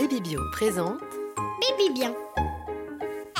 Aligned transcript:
Baby 0.00 0.20
Bio 0.20 0.40
présente 0.52 1.00
Baby 1.60 1.92
bien. 1.92 2.14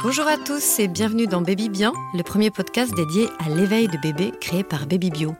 Bonjour 0.02 0.26
à 0.26 0.36
tous 0.36 0.80
et 0.80 0.88
bienvenue 0.88 1.28
dans 1.28 1.40
Baby 1.40 1.68
Bien, 1.68 1.92
le 2.14 2.24
premier 2.24 2.50
podcast 2.50 2.92
dédié 2.96 3.28
à 3.38 3.48
l'éveil 3.48 3.86
de 3.86 3.96
bébé 4.02 4.32
créé 4.40 4.64
par 4.64 4.88
Baby 4.88 5.12
Bio. 5.12 5.36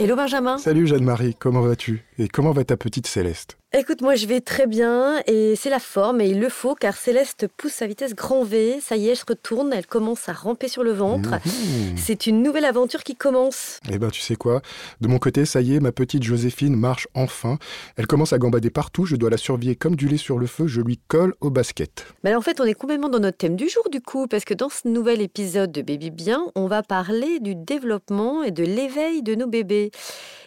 Hello 0.00 0.16
Benjamin 0.16 0.56
Salut 0.56 0.86
Jeanne-Marie, 0.86 1.36
comment 1.38 1.60
vas-tu? 1.60 2.05
Et 2.18 2.28
comment 2.28 2.52
va 2.52 2.64
ta 2.64 2.78
petite 2.78 3.06
Céleste? 3.06 3.58
Écoute, 3.72 4.00
moi 4.00 4.14
je 4.14 4.26
vais 4.26 4.40
très 4.40 4.66
bien 4.66 5.20
et 5.26 5.54
c'est 5.54 5.68
la 5.68 5.80
forme 5.80 6.22
et 6.22 6.28
il 6.28 6.40
le 6.40 6.48
faut 6.48 6.74
car 6.74 6.96
Céleste 6.96 7.46
pousse 7.58 7.82
à 7.82 7.86
vitesse 7.86 8.14
grand 8.14 8.42
V. 8.42 8.78
Ça 8.80 8.96
y 8.96 9.08
est, 9.08 9.10
elle 9.10 9.16
se 9.16 9.26
retourne, 9.28 9.70
elle 9.74 9.86
commence 9.86 10.30
à 10.30 10.32
ramper 10.32 10.68
sur 10.68 10.82
le 10.82 10.92
ventre. 10.92 11.32
Mhm. 11.32 11.96
C'est 11.98 12.26
une 12.26 12.42
nouvelle 12.42 12.64
aventure 12.64 13.02
qui 13.02 13.16
commence. 13.16 13.80
Eh 13.90 13.98
ben 13.98 14.08
tu 14.08 14.22
sais 14.22 14.36
quoi? 14.36 14.62
De 15.02 15.08
mon 15.08 15.18
côté, 15.18 15.44
ça 15.44 15.60
y 15.60 15.74
est, 15.74 15.80
ma 15.80 15.92
petite 15.92 16.22
Joséphine 16.22 16.74
marche 16.74 17.06
enfin. 17.12 17.58
Elle 17.96 18.06
commence 18.06 18.32
à 18.32 18.38
gambader 18.38 18.70
partout, 18.70 19.04
je 19.04 19.16
dois 19.16 19.28
la 19.28 19.36
surveiller 19.36 19.76
comme 19.76 19.94
du 19.94 20.08
lait 20.08 20.16
sur 20.16 20.38
le 20.38 20.46
feu, 20.46 20.68
je 20.68 20.80
lui 20.80 20.98
colle 21.08 21.34
au 21.42 21.50
basket. 21.50 22.06
Mais 22.24 22.30
alors, 22.30 22.40
en 22.40 22.44
fait, 22.44 22.60
on 22.60 22.64
est 22.64 22.72
complètement 22.72 23.10
dans 23.10 23.20
notre 23.20 23.36
thème 23.36 23.56
du 23.56 23.68
jour 23.68 23.90
du 23.90 24.00
coup 24.00 24.26
parce 24.26 24.46
que 24.46 24.54
dans 24.54 24.70
ce 24.70 24.88
nouvel 24.88 25.20
épisode 25.20 25.70
de 25.70 25.82
Baby 25.82 26.10
Bien, 26.10 26.46
on 26.54 26.66
va 26.66 26.82
parler 26.82 27.40
du 27.40 27.54
développement 27.54 28.42
et 28.42 28.52
de 28.52 28.64
l'éveil 28.64 29.22
de 29.22 29.34
nos 29.34 29.48
bébés. 29.48 29.90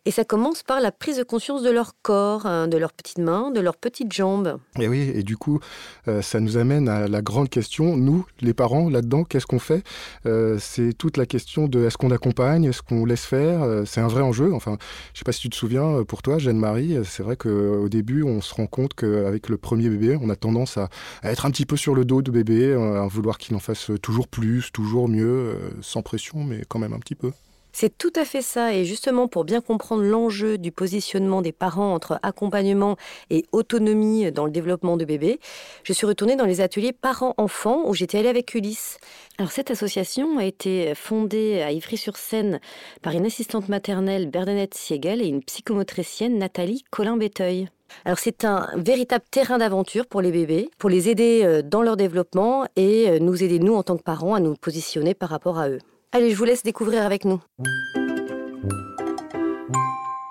Et 0.06 0.12
ça 0.12 0.24
commence 0.24 0.64
par 0.64 0.80
la 0.80 0.92
prise 0.92 1.18
de 1.18 1.24
conscience 1.24 1.59
de 1.62 1.70
leur 1.70 1.94
corps, 2.02 2.46
hein, 2.46 2.68
de 2.68 2.78
leurs 2.78 2.94
petites 2.94 3.18
mains, 3.18 3.52
de 3.52 3.60
leurs 3.60 3.78
petites 3.78 4.12
jambes. 4.14 4.60
Et 4.80 4.88
oui, 4.88 5.12
et 5.14 5.24
du 5.24 5.38
coup, 5.38 5.60
euh, 6.08 6.22
ça 6.22 6.40
nous 6.40 6.58
amène 6.58 6.88
à 6.90 7.08
la 7.08 7.22
grande 7.22 7.50
question, 7.50 7.98
nous, 7.98 8.26
les 8.42 8.54
parents, 8.54 8.90
là-dedans, 8.90 9.24
qu'est-ce 9.24 9.46
qu'on 9.46 9.60
fait? 9.60 9.84
Euh, 10.26 10.58
C'est 10.60 10.94
toute 10.94 11.18
la 11.18 11.26
question 11.26 11.68
de 11.68 11.86
est-ce 11.86 11.98
qu'on 11.98 12.12
accompagne, 12.12 12.66
est-ce 12.66 12.82
qu'on 12.82 13.06
laisse 13.06 13.26
faire? 13.26 13.64
Euh, 13.64 13.84
C'est 13.86 14.02
un 14.02 14.08
vrai 14.08 14.22
enjeu. 14.22 14.54
Enfin, 14.54 14.78
je 15.14 15.20
sais 15.20 15.26
pas 15.26 15.32
si 15.32 15.42
tu 15.42 15.50
te 15.50 15.56
souviens, 15.56 16.04
pour 16.04 16.22
toi, 16.22 16.38
Jeanne-Marie, 16.38 16.98
c'est 17.04 17.24
vrai 17.24 17.36
qu'au 17.36 17.90
début, 17.90 18.24
on 18.24 18.42
se 18.42 18.54
rend 18.54 18.68
compte 18.68 18.94
qu'avec 18.94 19.50
le 19.50 19.58
premier 19.58 19.90
bébé, 19.90 20.18
on 20.22 20.30
a 20.30 20.36
tendance 20.36 20.78
à, 20.78 20.90
à 21.22 21.32
être 21.32 21.46
un 21.46 21.52
petit 21.52 21.66
peu 21.66 21.78
sur 21.78 21.96
le 21.96 22.06
dos 22.06 22.22
de 22.22 22.32
bébé, 22.32 22.74
à 22.74 23.08
vouloir 23.08 23.38
qu'il 23.38 23.56
en 23.56 23.60
fasse 23.60 23.92
toujours 24.02 24.28
plus, 24.28 24.72
toujours 24.72 25.08
mieux, 25.08 25.56
sans 25.82 26.02
pression, 26.02 26.44
mais 26.44 26.64
quand 26.68 26.80
même 26.80 26.94
un 26.94 27.00
petit 27.00 27.16
peu. 27.16 27.32
C'est 27.72 27.98
tout 27.98 28.12
à 28.16 28.26
fait 28.26 28.42
ça. 28.42 28.74
Et 28.74 28.86
justement, 28.86 29.28
pour 29.28 29.46
bien 29.46 29.62
comprendre 29.62 30.04
l'enjeu 30.04 30.58
du 30.58 30.72
positionnement 30.72 31.42
des 31.42 31.52
parents 31.52 31.94
entre 31.94 32.20
accompagnement 32.24 32.98
et 33.30 33.46
autonomie 33.52 34.32
dans 34.32 34.46
le 34.46 34.52
développement 34.52 34.98
de 34.98 35.06
bébé, 35.06 35.40
je 35.84 35.94
suis 35.94 36.08
retournée 36.08 36.36
dans 36.36 36.46
les 36.46 36.62
ateliers 36.62 36.94
parents-enfants 36.94 37.84
où 37.86 37.94
j'étais 37.94 38.20
allée 38.20 38.30
avec 38.30 38.54
Ulysse. 38.54 38.98
Alors, 39.38 39.52
cette 39.52 39.72
association 39.72 40.38
a 40.38 40.46
été 40.46 40.94
fondée 40.96 41.62
à 41.62 41.72
Ivry-sur-Seine 41.72 42.60
par 43.02 43.14
une 43.14 43.26
assistante 43.26 43.70
maternelle, 43.70 44.30
Bernadette 44.30 44.74
Siegel, 44.74 45.22
et 45.22 45.28
une 45.28 45.44
psychomotricienne, 45.44 46.38
Nathalie 46.38 46.84
Colin-Béteuil. 46.92 47.70
Alors 48.06 48.20
c'est 48.20 48.46
un 48.46 48.68
véritable 48.76 49.26
terrain 49.32 49.58
d'aventure 49.58 50.06
pour 50.06 50.22
les 50.22 50.32
bébés, 50.32 50.70
pour 50.78 50.90
les 50.90 51.10
aider 51.10 51.42
euh, 51.44 51.62
dans 51.62 51.82
leur 51.82 51.98
développement 51.98 52.66
et 52.76 53.10
euh, 53.10 53.20
nous 53.20 53.44
aider, 53.44 53.60
nous, 53.60 53.74
en 53.74 53.84
tant 53.84 53.98
que 53.98 54.04
parents, 54.04 54.36
à 54.36 54.40
nous 54.40 54.54
positionner 54.56 55.14
par 55.14 55.30
rapport 55.30 55.58
à 55.58 55.70
eux. 55.70 55.80
Allez, 56.12 56.32
je 56.32 56.36
vous 56.36 56.44
laisse 56.44 56.64
découvrir 56.64 57.06
avec 57.06 57.24
nous. 57.24 57.40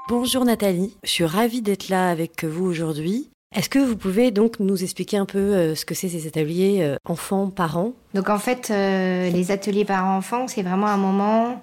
Bonjour 0.09 0.45
Nathalie, 0.45 0.97
je 1.05 1.09
suis 1.09 1.25
ravie 1.25 1.63
d'être 1.63 1.89
là 1.89 2.11
avec 2.11 2.43
vous 2.43 2.67
aujourd'hui. 2.67 3.31
Est-ce 3.55 3.69
que 3.69 3.79
vous 3.79 3.97
pouvez 3.97 4.33
donc 4.33 4.59
nous 4.59 4.83
expliquer 4.83 5.19
un 5.19 5.25
peu 5.25 5.39
euh, 5.39 5.77
ce 5.77 5.85
que 5.85 5.95
c'est 5.95 6.09
ces 6.09 6.27
ateliers 6.27 6.79
euh, 6.81 6.97
enfants-parents 7.05 7.93
Donc 8.15 8.29
en 8.29 8.41
fait, 8.41 8.73
euh, 8.73 9.31
les 9.31 9.53
ateliers 9.53 9.85
parents-enfants, 9.85 10.49
c'est 10.49 10.63
vraiment 10.63 10.89
un 10.89 10.97
moment 10.97 11.63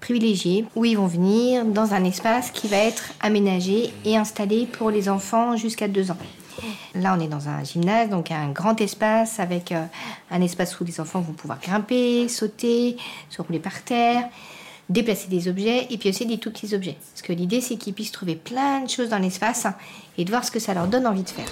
privilégié 0.00 0.64
où 0.76 0.84
ils 0.84 0.96
vont 0.96 1.08
venir 1.08 1.64
dans 1.64 1.92
un 1.92 2.04
espace 2.04 2.52
qui 2.52 2.68
va 2.68 2.76
être 2.76 3.14
aménagé 3.20 3.90
et 4.04 4.16
installé 4.16 4.66
pour 4.66 4.92
les 4.92 5.08
enfants 5.08 5.56
jusqu'à 5.56 5.88
2 5.88 6.12
ans. 6.12 6.18
Là, 6.94 7.14
on 7.16 7.20
est 7.20 7.28
dans 7.28 7.48
un 7.48 7.64
gymnase, 7.64 8.08
donc 8.08 8.30
un 8.30 8.50
grand 8.50 8.80
espace 8.80 9.40
avec 9.40 9.72
euh, 9.72 9.84
un 10.30 10.40
espace 10.40 10.78
où 10.80 10.84
les 10.84 11.00
enfants 11.00 11.20
vont 11.20 11.32
pouvoir 11.32 11.60
grimper, 11.60 12.28
sauter, 12.28 12.96
se 13.30 13.42
rouler 13.42 13.58
par 13.58 13.82
terre, 13.82 14.28
déplacer 14.88 15.28
des 15.28 15.48
objets 15.48 15.86
et 15.90 15.98
puis 15.98 16.10
aussi 16.10 16.26
des 16.26 16.38
tout 16.38 16.50
petits 16.50 16.74
objets. 16.74 16.96
Parce 17.12 17.22
que 17.22 17.32
l'idée, 17.32 17.60
c'est 17.60 17.76
qu'ils 17.76 17.94
puissent 17.94 18.12
trouver 18.12 18.36
plein 18.36 18.80
de 18.80 18.90
choses 18.90 19.08
dans 19.08 19.18
l'espace 19.18 19.66
et 20.18 20.24
de 20.24 20.30
voir 20.30 20.44
ce 20.44 20.50
que 20.50 20.60
ça 20.60 20.74
leur 20.74 20.86
donne 20.86 21.06
envie 21.06 21.22
de 21.22 21.30
faire. 21.30 21.48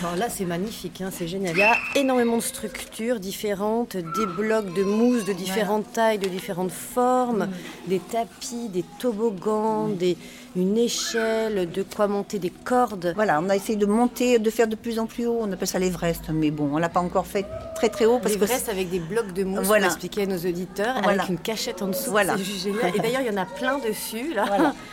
Alors 0.00 0.16
là, 0.16 0.28
c'est 0.28 0.44
magnifique, 0.44 1.00
hein, 1.00 1.10
c'est 1.12 1.26
génial. 1.26 1.54
Il 1.56 1.58
y 1.58 1.62
a 1.62 1.76
énormément 1.96 2.36
de 2.36 2.42
structures 2.42 3.18
différentes, 3.20 3.96
des 3.96 4.26
blocs 4.26 4.72
de 4.74 4.82
mousse 4.84 5.24
de 5.24 5.32
différentes 5.32 5.92
tailles, 5.92 6.18
de 6.18 6.28
différentes 6.28 6.70
formes, 6.70 7.48
des 7.86 7.98
tapis, 7.98 8.68
des 8.68 8.84
toboggans, 8.98 9.88
des, 9.88 10.16
une 10.56 10.78
échelle, 10.78 11.70
de 11.70 11.82
quoi 11.82 12.06
monter 12.08 12.38
des 12.38 12.50
cordes. 12.50 13.12
Voilà, 13.14 13.40
on 13.42 13.48
a 13.48 13.56
essayé 13.56 13.76
de 13.76 13.86
monter, 13.86 14.38
de 14.38 14.50
faire 14.50 14.68
de 14.68 14.76
plus 14.76 14.98
en 14.98 15.06
plus 15.06 15.26
haut. 15.26 15.38
On 15.40 15.50
appelle 15.50 15.68
ça 15.68 15.78
l'Everest, 15.78 16.30
mais 16.32 16.50
bon, 16.50 16.70
on 16.72 16.78
l'a 16.78 16.88
pas 16.88 17.00
encore 17.00 17.26
fait 17.26 17.46
très 17.74 17.88
très 17.88 18.04
haut 18.04 18.18
parce 18.18 18.36
restes 18.36 18.68
avec 18.68 18.90
des 18.90 19.00
blocs 19.00 19.32
de 19.32 19.44
mousse, 19.44 19.66
Voilà. 19.66 19.86
pour 19.86 19.94
expliquer 19.94 20.22
à 20.22 20.26
nos 20.26 20.38
auditeurs, 20.38 20.96
Voilà. 21.02 21.22
avec 21.22 21.30
une 21.30 21.38
cachette 21.38 21.82
en 21.82 21.88
dessous. 21.88 22.10
Voilà. 22.10 22.36
C'est 22.36 22.44
juste 22.44 22.64
génial. 22.64 22.94
Et 22.94 22.98
d'ailleurs, 23.00 23.22
il 23.22 23.26
y 23.26 23.30
en 23.30 23.40
a 23.40 23.46
plein 23.46 23.78
dessus, 23.78 24.32
là. 24.34 24.44
Voilà. 24.46 24.74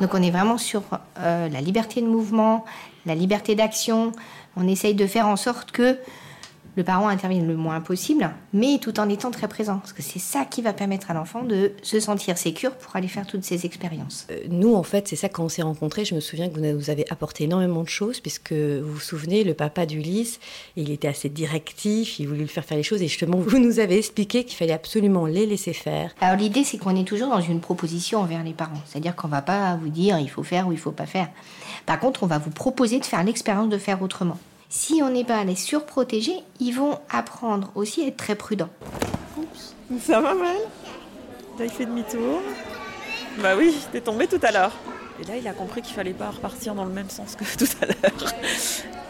Donc 0.00 0.12
on 0.12 0.20
est 0.22 0.30
vraiment 0.32 0.58
sur 0.58 0.82
euh, 1.20 1.48
la 1.48 1.60
liberté 1.60 2.00
de 2.00 2.06
mouvement, 2.08 2.64
la 3.06 3.14
liberté 3.14 3.54
d'action. 3.54 4.12
On 4.56 4.66
essaye 4.68 4.94
de 4.94 5.06
faire 5.06 5.26
en 5.26 5.36
sorte 5.36 5.72
que 5.72 5.98
le 6.76 6.84
parent 6.84 7.08
intervienne 7.08 7.46
le 7.46 7.56
moins 7.56 7.80
possible, 7.80 8.30
mais 8.52 8.78
tout 8.80 8.98
en 9.00 9.08
étant 9.08 9.30
très 9.30 9.48
présent. 9.48 9.78
Parce 9.78 9.92
que 9.92 10.02
c'est 10.02 10.18
ça 10.18 10.44
qui 10.44 10.62
va 10.62 10.72
permettre 10.72 11.10
à 11.10 11.14
l'enfant 11.14 11.42
de 11.42 11.72
se 11.82 12.00
sentir 12.00 12.38
sécure 12.38 12.72
pour 12.72 12.96
aller 12.96 13.08
faire 13.08 13.26
toutes 13.26 13.44
ces 13.44 13.66
expériences. 13.66 14.26
Euh, 14.30 14.40
Nous, 14.48 14.74
en 14.74 14.82
fait, 14.82 15.08
c'est 15.08 15.16
ça 15.16 15.28
quand 15.28 15.44
on 15.44 15.48
s'est 15.48 15.62
rencontrés. 15.62 16.04
Je 16.04 16.14
me 16.14 16.20
souviens 16.20 16.48
que 16.48 16.54
vous 16.54 16.60
nous 16.60 16.90
avez 16.90 17.04
apporté 17.10 17.44
énormément 17.44 17.82
de 17.82 17.88
choses, 17.88 18.20
puisque 18.20 18.52
vous 18.52 18.92
vous 18.92 19.00
souvenez, 19.00 19.44
le 19.44 19.54
papa 19.54 19.86
d'Ulysse, 19.86 20.40
il 20.76 20.90
était 20.90 21.08
assez 21.08 21.28
directif, 21.28 22.18
il 22.18 22.28
voulait 22.28 22.40
le 22.40 22.46
faire 22.46 22.64
faire 22.64 22.76
les 22.76 22.82
choses, 22.82 23.02
et 23.02 23.08
justement, 23.08 23.38
vous 23.38 23.58
nous 23.58 23.78
avez 23.78 23.98
expliqué 23.98 24.44
qu'il 24.44 24.56
fallait 24.56 24.72
absolument 24.72 25.26
les 25.26 25.46
laisser 25.46 25.72
faire. 25.72 26.14
Alors 26.20 26.36
l'idée, 26.36 26.64
c'est 26.64 26.78
qu'on 26.78 26.96
est 26.96 27.04
toujours 27.04 27.28
dans 27.28 27.40
une 27.40 27.60
proposition 27.60 28.20
envers 28.20 28.42
les 28.42 28.52
parents. 28.52 28.80
C'est-à-dire 28.86 29.14
qu'on 29.16 29.28
va 29.28 29.42
pas 29.42 29.76
vous 29.76 29.88
dire 29.88 30.18
il 30.18 30.30
faut 30.30 30.42
faire 30.42 30.68
ou 30.68 30.72
il 30.72 30.78
faut 30.78 30.92
pas 30.92 31.06
faire. 31.06 31.28
Par 31.86 31.98
contre, 31.98 32.22
on 32.22 32.26
va 32.26 32.38
vous 32.38 32.50
proposer 32.50 32.98
de 32.98 33.04
faire 33.04 33.22
l'expérience 33.24 33.68
de 33.68 33.78
faire 33.78 34.02
autrement. 34.02 34.38
Si 34.76 35.00
on 35.04 35.08
n'est 35.08 35.22
pas 35.22 35.36
à 35.36 35.44
les 35.44 35.54
surprotéger, 35.54 36.34
ils 36.58 36.72
vont 36.72 36.98
apprendre 37.08 37.70
aussi 37.76 38.02
à 38.02 38.08
être 38.08 38.16
très 38.16 38.34
prudents. 38.34 38.70
Ça 40.00 40.20
va 40.20 40.34
mal 40.34 40.56
Là, 41.56 41.64
il 41.64 41.70
fait 41.70 41.86
demi-tour. 41.86 42.42
Bah 43.38 43.54
oui, 43.56 43.72
t'es 43.92 44.00
tombé 44.00 44.26
tout 44.26 44.40
à 44.42 44.50
l'heure. 44.50 44.72
Et 45.22 45.24
là, 45.26 45.36
il 45.36 45.46
a 45.46 45.52
compris 45.52 45.80
qu'il 45.80 45.94
fallait 45.94 46.12
pas 46.12 46.28
repartir 46.28 46.74
dans 46.74 46.84
le 46.84 46.90
même 46.90 47.08
sens 47.08 47.36
que 47.36 47.44
tout 47.56 47.70
à 47.82 47.86
l'heure. 47.86 48.32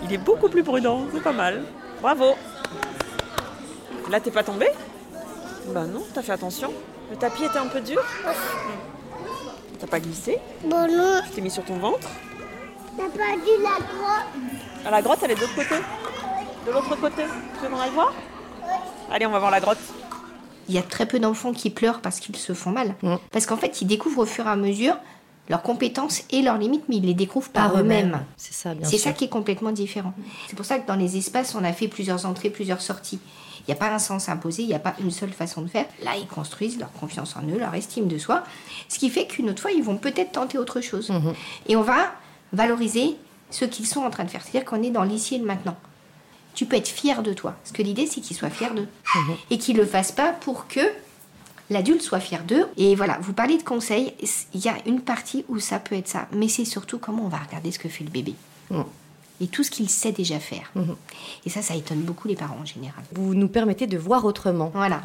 Il 0.02 0.12
est 0.12 0.18
beaucoup 0.18 0.50
plus 0.50 0.62
prudent, 0.62 1.06
c'est 1.14 1.22
pas 1.22 1.32
mal. 1.32 1.64
Bravo 2.02 2.34
Là, 4.10 4.20
t'es 4.20 4.30
pas 4.30 4.44
tombé? 4.44 4.66
Bah 5.68 5.86
non, 5.86 6.02
t'as 6.12 6.20
fait 6.20 6.32
attention. 6.32 6.74
Le 7.10 7.16
tapis 7.16 7.44
était 7.44 7.56
un 7.56 7.68
peu 7.68 7.80
dur? 7.80 8.04
T'as 9.80 9.86
pas 9.86 9.98
glissé? 9.98 10.38
Bon 10.62 10.86
non, 10.94 11.22
Tu 11.24 11.36
t'es 11.36 11.40
mis 11.40 11.50
sur 11.50 11.64
ton 11.64 11.78
ventre? 11.78 12.10
T'as 12.98 13.04
pas 13.04 13.34
dit 13.42 13.62
la 13.62 13.78
grotte. 13.78 14.53
Ah, 14.86 14.90
la 14.90 15.00
grotte, 15.00 15.18
elle 15.22 15.30
est 15.30 15.34
de 15.34 15.40
l'autre 15.40 15.54
côté 15.54 15.74
De 16.66 16.72
l'autre 16.72 16.96
côté 17.00 17.22
Tu 17.54 17.64
veux 17.64 17.68
qu'on 17.70 17.80
aille 17.80 17.90
voir? 17.90 18.12
Allez, 19.10 19.26
on 19.26 19.30
va 19.30 19.38
voir 19.38 19.50
la 19.50 19.60
grotte. 19.60 19.78
Il 20.68 20.74
y 20.74 20.78
a 20.78 20.82
très 20.82 21.06
peu 21.06 21.18
d'enfants 21.18 21.52
qui 21.52 21.70
pleurent 21.70 22.00
parce 22.00 22.20
qu'ils 22.20 22.36
se 22.36 22.52
font 22.52 22.70
mal. 22.70 22.94
Mm. 23.02 23.16
Parce 23.32 23.46
qu'en 23.46 23.56
fait, 23.56 23.80
ils 23.80 23.86
découvrent 23.86 24.20
au 24.20 24.26
fur 24.26 24.46
et 24.46 24.50
à 24.50 24.56
mesure 24.56 24.96
leurs 25.48 25.62
compétences 25.62 26.22
et 26.30 26.42
leurs 26.42 26.58
limites, 26.58 26.84
mais 26.88 26.96
ils 26.96 27.04
les 27.04 27.14
découvrent 27.14 27.50
par, 27.50 27.78
eux-mêmes. 27.78 28.24
C'est 28.36 28.54
ça, 28.54 28.74
bien 28.74 28.88
C'est 28.88 28.98
ça 28.98 29.12
qui 29.12 29.24
est 29.24 29.28
complètement 29.28 29.72
différent. 29.72 30.14
C'est 30.48 30.56
pour 30.56 30.64
ça 30.64 30.78
que 30.78 30.86
dans 30.86 30.96
les 30.96 31.16
espaces, 31.16 31.54
on 31.54 31.64
a 31.64 31.72
fait 31.72 31.88
plusieurs 31.88 32.24
entrées, 32.24 32.50
plusieurs 32.50 32.80
sorties. 32.80 33.20
Il 33.60 33.70
n'y 33.70 33.74
a 33.74 33.78
pas 33.78 33.90
un 33.90 33.98
sens 33.98 34.28
imposé, 34.28 34.62
il 34.62 34.68
n'y 34.68 34.74
a 34.74 34.78
pas 34.78 34.94
une 35.00 35.10
seule 35.10 35.32
façon 35.32 35.62
de 35.62 35.68
faire. 35.68 35.86
Là, 36.02 36.12
ils 36.18 36.26
construisent 36.26 36.78
leur 36.78 36.92
confiance 36.92 37.36
en 37.36 37.42
eux, 37.42 37.58
leur 37.58 37.74
estime 37.74 38.08
de 38.08 38.18
soi. 38.18 38.44
Ce 38.88 38.98
qui 38.98 39.08
fait 39.10 39.26
qu'une 39.26 39.50
autre 39.50 39.62
fois, 39.62 39.70
ils 39.70 39.82
vont 39.82 39.96
peut-être 39.96 40.32
tenter 40.32 40.58
autre 40.58 40.80
chose. 40.80 41.10
Et 41.66 41.76
on 41.76 41.82
va 41.82 42.12
valoriser 42.52 43.16
ce 43.50 43.64
qu'ils 43.64 43.86
sont 43.86 44.00
en 44.00 44.10
train 44.10 44.24
de 44.24 44.30
faire. 44.30 44.42
C'est-à-dire 44.42 44.64
qu'on 44.64 44.82
est 44.82 44.90
dans 44.90 45.04
l'ici 45.04 45.36
et 45.36 45.38
le 45.38 45.44
maintenant. 45.44 45.76
Tu 46.54 46.66
peux 46.66 46.76
être 46.76 46.88
fier 46.88 47.22
de 47.22 47.32
toi. 47.32 47.56
Parce 47.62 47.72
que 47.72 47.82
l'idée, 47.82 48.06
c'est 48.06 48.20
qu'ils 48.20 48.36
soient 48.36 48.50
fiers 48.50 48.70
d'eux. 48.74 48.88
Et 49.50 49.58
qu'ils 49.58 49.76
ne 49.76 49.80
le 49.80 49.86
fassent 49.86 50.12
pas 50.12 50.32
pour 50.32 50.68
que 50.68 50.80
l'adulte 51.70 52.02
soit 52.02 52.20
fier 52.20 52.44
d'eux. 52.44 52.66
Et 52.76 52.94
voilà, 52.94 53.18
vous 53.20 53.32
parlez 53.32 53.58
de 53.58 53.62
conseils, 53.62 54.14
il 54.54 54.60
y 54.60 54.68
a 54.68 54.76
une 54.86 55.00
partie 55.00 55.44
où 55.48 55.58
ça 55.58 55.78
peut 55.78 55.96
être 55.96 56.08
ça. 56.08 56.28
Mais 56.32 56.48
c'est 56.48 56.64
surtout 56.64 56.98
comment 56.98 57.24
on 57.24 57.28
va 57.28 57.38
regarder 57.38 57.72
ce 57.72 57.78
que 57.78 57.88
fait 57.88 58.04
le 58.04 58.10
bébé. 58.10 58.34
Et 59.40 59.48
tout 59.48 59.64
ce 59.64 59.70
qu'il 59.70 59.90
sait 59.90 60.12
déjà 60.12 60.38
faire. 60.38 60.72
Et 61.44 61.50
ça, 61.50 61.60
ça 61.60 61.74
étonne 61.74 62.02
beaucoup 62.02 62.28
les 62.28 62.36
parents 62.36 62.58
en 62.60 62.64
général. 62.64 63.02
Vous 63.12 63.34
nous 63.34 63.48
permettez 63.48 63.86
de 63.86 63.98
voir 63.98 64.24
autrement. 64.24 64.70
Voilà. 64.74 65.02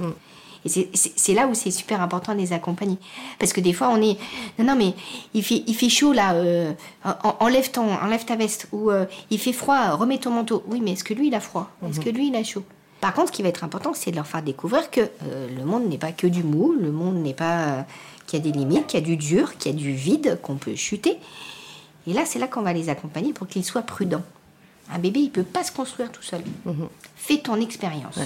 Et 0.66 0.70
c'est- 0.94 1.34
là 1.34 1.48
où 1.48 1.54
c'est 1.54 1.72
super 1.72 2.02
important 2.02 2.34
de 2.34 2.40
les 2.40 2.52
accompagner. 2.54 2.98
Parce 3.40 3.54
que 3.54 3.62
des 3.62 3.72
fois, 3.74 3.90
on 3.90 4.02
est. 4.02 4.18
Non, 4.58 4.66
non, 4.66 4.76
mais 4.76 4.94
il 5.34 5.44
fait, 5.44 5.64
il 5.68 5.74
fait 5.76 5.90
chaud 5.90 6.12
là, 6.14 6.34
euh, 6.34 6.74
en- 7.06 7.36
enlève, 7.40 7.72
ton, 7.72 7.90
enlève 7.94 8.26
ta 8.26 8.36
veste. 8.36 8.68
Ou 8.74 8.92
euh, 8.92 9.06
il 9.30 9.40
fait 9.40 9.54
froid, 9.54 9.92
remets 9.92 10.18
ton 10.18 10.32
manteau. 10.32 10.64
Oui, 10.68 10.82
mais 10.84 10.92
est-ce 10.92 11.04
que 11.04 11.14
lui, 11.14 11.28
il 11.28 11.36
a 11.36 11.40
froid? 11.40 11.70
Est-ce 11.90 12.00
que 12.02 12.10
lui, 12.10 12.28
il 12.28 12.36
a 12.36 12.44
chaud? 12.44 12.64
Par 13.00 13.14
contre, 13.14 13.28
ce 13.30 13.32
qui 13.32 13.42
va 13.44 13.48
être 13.50 13.64
important, 13.64 13.94
c'est 13.94 14.12
de 14.12 14.18
leur 14.18 14.28
faire 14.28 14.42
découvrir 14.44 14.92
que 14.92 15.00
euh, 15.02 15.48
le 15.58 15.64
monde 15.64 15.88
n'est 15.88 15.98
pas 15.98 16.12
que 16.12 16.28
du 16.28 16.44
mou, 16.44 16.74
le 16.80 16.92
monde 16.92 17.16
n'est 17.16 17.34
pas. 17.34 17.60
euh, 17.60 17.82
qu'il 18.28 18.46
y 18.46 18.48
a 18.48 18.52
des 18.52 18.56
limites, 18.60 18.86
qu'il 18.88 19.00
y 19.00 19.02
a 19.04 19.06
du 19.06 19.18
dur, 19.18 19.58
qu'il 19.58 19.72
y 19.72 19.76
a 19.76 19.78
du 19.78 19.92
vide, 19.94 20.38
qu'on 20.44 20.56
peut 20.58 20.76
chuter. 20.76 21.18
Et 22.06 22.14
là, 22.14 22.22
c'est 22.26 22.38
là 22.38 22.46
qu'on 22.48 22.62
va 22.62 22.74
les 22.74 22.90
accompagner 22.90 23.34
pour 23.34 23.48
qu'ils 23.48 23.64
soient 23.66 23.82
prudents. 23.82 24.22
Un 24.94 25.00
bébé, 25.00 25.20
il 25.22 25.26
ne 25.26 25.30
peut 25.30 25.44
pas 25.44 25.64
se 25.64 25.72
construire 25.72 26.12
tout 26.12 26.22
seul. 26.22 26.42
Fais 27.16 27.38
ton 27.38 27.60
expérience. 27.60 28.20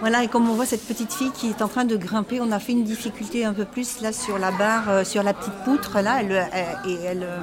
Voilà, 0.00 0.22
et 0.22 0.28
comme 0.28 0.48
on 0.50 0.54
voit 0.54 0.66
cette 0.66 0.84
petite 0.86 1.12
fille 1.12 1.30
qui 1.30 1.48
est 1.50 1.62
en 1.62 1.68
train 1.68 1.84
de 1.84 1.96
grimper, 1.96 2.40
on 2.40 2.52
a 2.52 2.58
fait 2.58 2.72
une 2.72 2.84
difficulté 2.84 3.44
un 3.44 3.54
peu 3.54 3.64
plus 3.64 4.00
là 4.00 4.12
sur 4.12 4.38
la 4.38 4.50
barre, 4.50 4.90
euh, 4.90 5.04
sur 5.04 5.22
la 5.22 5.32
petite 5.32 5.54
poutre 5.64 6.00
là, 6.00 6.18
elle, 6.20 6.46
elle- 6.52 6.90
et 6.90 6.94
elle, 7.04 7.22
euh, 7.22 7.38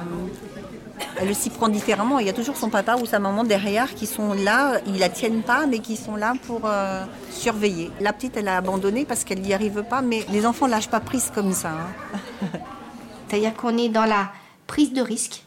elle 1.20 1.34
s'y 1.34 1.50
prend 1.50 1.68
différemment. 1.68 2.18
Il 2.20 2.26
y 2.26 2.30
a 2.30 2.32
toujours 2.32 2.56
son 2.56 2.68
papa 2.70 2.96
ou 2.96 3.06
sa 3.06 3.18
maman 3.18 3.42
derrière 3.42 3.92
qui 3.94 4.06
sont 4.06 4.32
là, 4.34 4.78
ils 4.86 4.98
la 4.98 5.08
tiennent 5.08 5.42
pas, 5.42 5.66
mais 5.66 5.80
qui 5.80 5.96
sont 5.96 6.14
là 6.14 6.34
pour 6.46 6.60
euh, 6.66 7.04
surveiller. 7.30 7.90
La 8.00 8.12
petite, 8.12 8.36
elle 8.36 8.48
a 8.48 8.58
abandonné 8.58 9.04
parce 9.06 9.24
qu'elle 9.24 9.40
n'y 9.40 9.54
arrive 9.54 9.82
pas, 9.82 10.02
mais 10.02 10.24
les 10.30 10.46
enfants 10.46 10.66
lâchent 10.68 10.90
pas 10.90 11.00
prise 11.00 11.32
comme 11.34 11.52
ça. 11.52 11.70
hein. 11.70 12.46
C'est-à-dire 13.28 13.54
qu'on 13.56 13.76
est 13.78 13.88
dans 13.88 14.04
la 14.04 14.30
prise 14.68 14.92
de 14.92 15.00
risque 15.00 15.42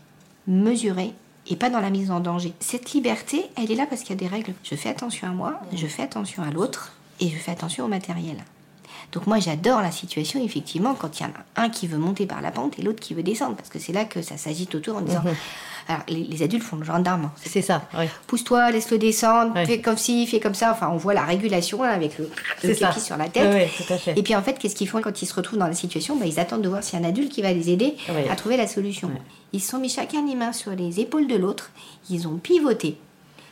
mesurée 0.48 1.14
et 1.48 1.56
pas 1.56 1.70
dans 1.70 1.80
la 1.80 1.92
mise 1.92 2.10
en 2.12 2.20
danger. 2.20 2.54
Cette 2.60 2.92
liberté, 2.94 3.46
elle 3.56 3.72
est 3.72 3.76
là 3.76 3.86
parce 3.88 4.02
qu'il 4.02 4.10
y 4.10 4.14
a 4.14 4.20
des 4.20 4.28
règles. 4.28 4.54
Je 4.64 4.76
fais 4.76 4.90
attention 4.90 5.28
à 5.28 5.32
moi, 5.32 5.62
je 5.72 5.86
fais 5.86 6.02
attention 6.02 6.42
à 6.44 6.50
l'autre 6.52 6.94
et 7.20 7.30
je 7.30 7.36
fais 7.38 7.52
attention 7.52 7.86
au 7.86 7.88
matériel. 7.88 8.38
Donc 9.12 9.28
moi 9.28 9.40
j'adore 9.40 9.82
la 9.82 9.92
situation 9.92 10.44
effectivement 10.44 10.94
quand 10.96 11.20
il 11.20 11.24
y 11.24 11.26
en 11.26 11.30
a 11.30 11.62
un 11.64 11.70
qui 11.70 11.88
veut 11.88 11.98
monter 12.00 12.26
par 12.26 12.42
la 12.42 12.52
pente 12.52 12.78
et 12.80 12.82
l'autre 12.82 13.00
qui 13.00 13.14
veut 13.14 13.24
descendre 13.24 13.56
parce 13.56 13.70
que 13.70 13.78
c'est 13.80 13.94
là 13.94 14.04
que 14.04 14.22
ça 14.22 14.36
s'agite 14.36 14.74
autour 14.76 14.98
en 14.98 15.02
disant 15.02 15.22
alors 15.88 16.02
les, 16.10 16.24
les 16.24 16.42
adultes 16.44 16.64
font 16.64 16.78
le 16.78 16.84
gendarme. 16.84 17.30
C'est 17.36 17.62
ça. 17.62 17.84
Pousse-toi, 18.26 18.72
laisse-le 18.72 18.98
descendre, 18.98 19.54
Ouais. 19.54 19.66
fais 19.68 19.80
comme 19.82 19.98
ci, 19.98 20.26
fais 20.26 20.40
comme 20.40 20.56
ça. 20.56 20.72
Enfin, 20.72 20.90
on 20.92 20.98
voit 20.98 21.14
la 21.14 21.24
régulation 21.24 21.84
là, 21.84 21.92
avec 21.92 22.18
le, 22.18 22.28
le 22.64 22.74
képi 22.74 23.00
sur 23.00 23.16
la 23.18 23.30
tête. 23.30 23.44
Ouais, 23.44 23.54
ouais, 23.66 23.72
tout 23.78 23.94
à 23.94 23.98
fait. 23.98 24.18
Et 24.18 24.24
puis 24.24 24.36
en 24.36 24.42
fait, 24.42 24.58
qu'est-ce 24.58 24.74
qu'ils 24.76 24.90
font 24.90 25.00
quand 25.02 25.22
ils 25.22 25.28
se 25.28 25.34
retrouvent 25.36 25.60
dans 25.60 25.68
la 25.68 25.76
situation? 25.76 26.16
Bah, 26.16 26.26
Ils 26.26 26.40
attendent 26.40 26.64
de 26.64 26.70
voir 26.70 26.84
s'il 26.84 27.00
y 27.00 27.04
a 27.04 27.06
un 27.06 27.10
adulte 27.10 27.32
qui 27.32 27.44
va 27.44 27.54
les 27.54 27.70
aider 27.70 27.94
à 28.30 28.36
trouver 28.36 28.58
la 28.58 28.66
solution. 28.68 29.12
Ils 29.54 29.62
se 29.62 29.70
sont 29.70 29.78
mis 29.78 29.90
chacun 29.90 30.26
les 30.26 30.34
mains 30.36 30.52
sur 30.54 30.72
les 30.72 31.00
épaules 31.00 31.28
de 31.28 31.36
l'autre, 31.36 31.70
ils 32.10 32.28
ont 32.28 32.38
pivoté, 32.38 32.98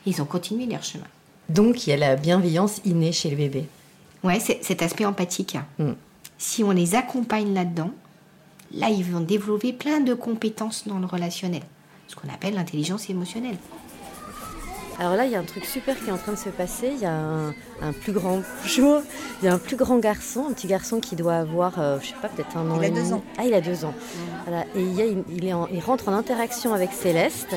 ils 0.07 0.19
ont 0.21 0.25
continué 0.25 0.65
leur 0.65 0.83
chemin. 0.83 1.06
Donc 1.50 1.86
il 1.86 1.92
y 1.92 1.94
a 1.94 1.98
la 1.98 2.16
bienveillance 2.16 2.81
innée 2.86 3.12
chez 3.12 3.30
le 3.30 3.36
bébé. 3.36 3.66
Ouais, 4.24 4.40
c'est 4.40 4.63
cet 4.63 4.81
aspect 4.81 5.06
empathique. 5.06 5.57
Mm. 5.80 5.92
Si 6.38 6.63
on 6.63 6.72
les 6.72 6.95
accompagne 6.95 7.54
là-dedans, 7.54 7.92
là, 8.74 8.90
ils 8.90 9.04
vont 9.04 9.19
développer 9.19 9.74
plein 9.74 10.00
de 10.00 10.13
compétences 10.13 10.88
dans 10.88 11.00
le 11.00 11.06
relationnel, 11.06 11.62
ce 12.07 12.16
qu'on 12.16 12.30
appelle 12.34 12.56
l'intelligence 12.56 13.10
émotionnelle. 13.10 13.57
Alors 15.00 15.16
là, 15.16 15.25
il 15.25 15.31
y 15.31 15.36
a 15.36 15.40
un 15.40 15.44
truc 15.44 15.66
super 15.66 15.98
qui 16.00 16.10
est 16.10 16.12
en 16.12 16.18
train 16.18 16.34
de 16.34 16.38
se 16.38 16.50
passer. 16.50 16.92
Il 16.95 17.01
y 17.01 17.06
a 17.06 17.13
un, 17.13 17.50
un 17.81 17.92
plus 18.00 18.12
grand 18.13 18.42
bonjour. 18.62 19.01
Il 19.42 19.46
y 19.46 19.48
a 19.50 19.54
un 19.54 19.57
plus 19.57 19.75
grand 19.75 19.98
garçon, 19.98 20.46
un 20.50 20.54
petit 20.54 20.68
garçon 20.68 21.00
qui 21.00 21.16
doit 21.16 21.34
avoir, 21.36 21.80
euh, 21.80 22.00
je 22.00 22.07
sais 22.10 22.16
pas, 22.22 22.30
peut-être 22.30 22.56
un 22.56 22.69
an 22.69 22.78
Il 22.80 22.86
a 22.86 22.88
et 22.88 22.92
deux 22.92 23.12
ans. 23.12 23.24
Ah, 23.38 23.44
il 23.46 23.54
a 23.56 23.60
deux 23.60 23.84
ans. 23.86 23.94
Voilà. 24.48 24.63
Et 24.75 24.81
il, 24.81 24.94
y 24.94 25.01
a 25.01 25.06
une- 25.06 25.24
il, 25.36 25.46
est 25.46 25.51
en- 25.54 25.68
il 25.68 25.80
rentre 25.81 26.07
en 26.10 26.13
interaction 26.13 26.74
avec 26.74 26.94
Céleste. 26.94 27.54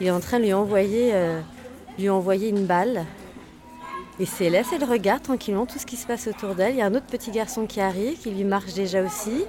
Il 0.00 0.08
est 0.08 0.10
en 0.10 0.18
train 0.20 0.38
de 0.38 0.44
lui 0.44 0.52
envoyer, 0.52 1.10
euh, 1.14 1.40
lui 1.98 2.10
envoyer 2.10 2.48
une 2.48 2.66
balle. 2.66 3.06
Et 4.20 4.26
Céleste, 4.26 4.70
elle 4.74 4.84
regarde 4.84 5.22
tranquillement 5.22 5.64
tout 5.64 5.78
ce 5.78 5.86
qui 5.86 5.96
se 5.96 6.06
passe 6.06 6.26
autour 6.26 6.54
d'elle. 6.54 6.74
Il 6.74 6.78
y 6.78 6.82
a 6.82 6.86
un 6.86 6.94
autre 6.94 7.06
petit 7.06 7.30
garçon 7.30 7.66
qui 7.66 7.80
arrive, 7.80 8.18
qui 8.18 8.30
lui 8.30 8.44
marche 8.44 8.74
déjà 8.74 9.02
aussi. 9.02 9.44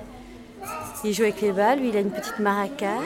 Il 1.03 1.13
joue 1.13 1.23
avec 1.23 1.41
les 1.41 1.51
balles. 1.51 1.79
Lui, 1.79 1.89
il 1.89 1.97
a 1.97 1.99
une 1.99 2.09
petite 2.09 2.39
maracas 2.39 3.01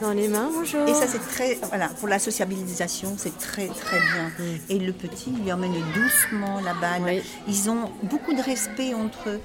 dans 0.00 0.12
les 0.12 0.28
mains. 0.28 0.50
Bonjour. 0.54 0.88
Et 0.88 0.94
ça, 0.94 1.08
c'est 1.08 1.18
très. 1.18 1.58
Voilà, 1.64 1.88
pour 1.88 2.06
la 2.06 2.20
sociabilisation, 2.20 3.14
c'est 3.16 3.36
très, 3.38 3.66
très 3.66 3.98
bien. 3.98 4.30
Et 4.68 4.78
le 4.78 4.92
petit, 4.92 5.32
il 5.36 5.42
lui 5.42 5.52
emmène 5.52 5.74
doucement 5.94 6.60
la 6.60 6.74
balle. 6.74 7.02
Oui. 7.02 7.22
Ils 7.48 7.68
ont 7.68 7.90
beaucoup 8.04 8.32
de 8.32 8.42
respect 8.42 8.94
entre 8.94 9.30
eux. 9.30 9.40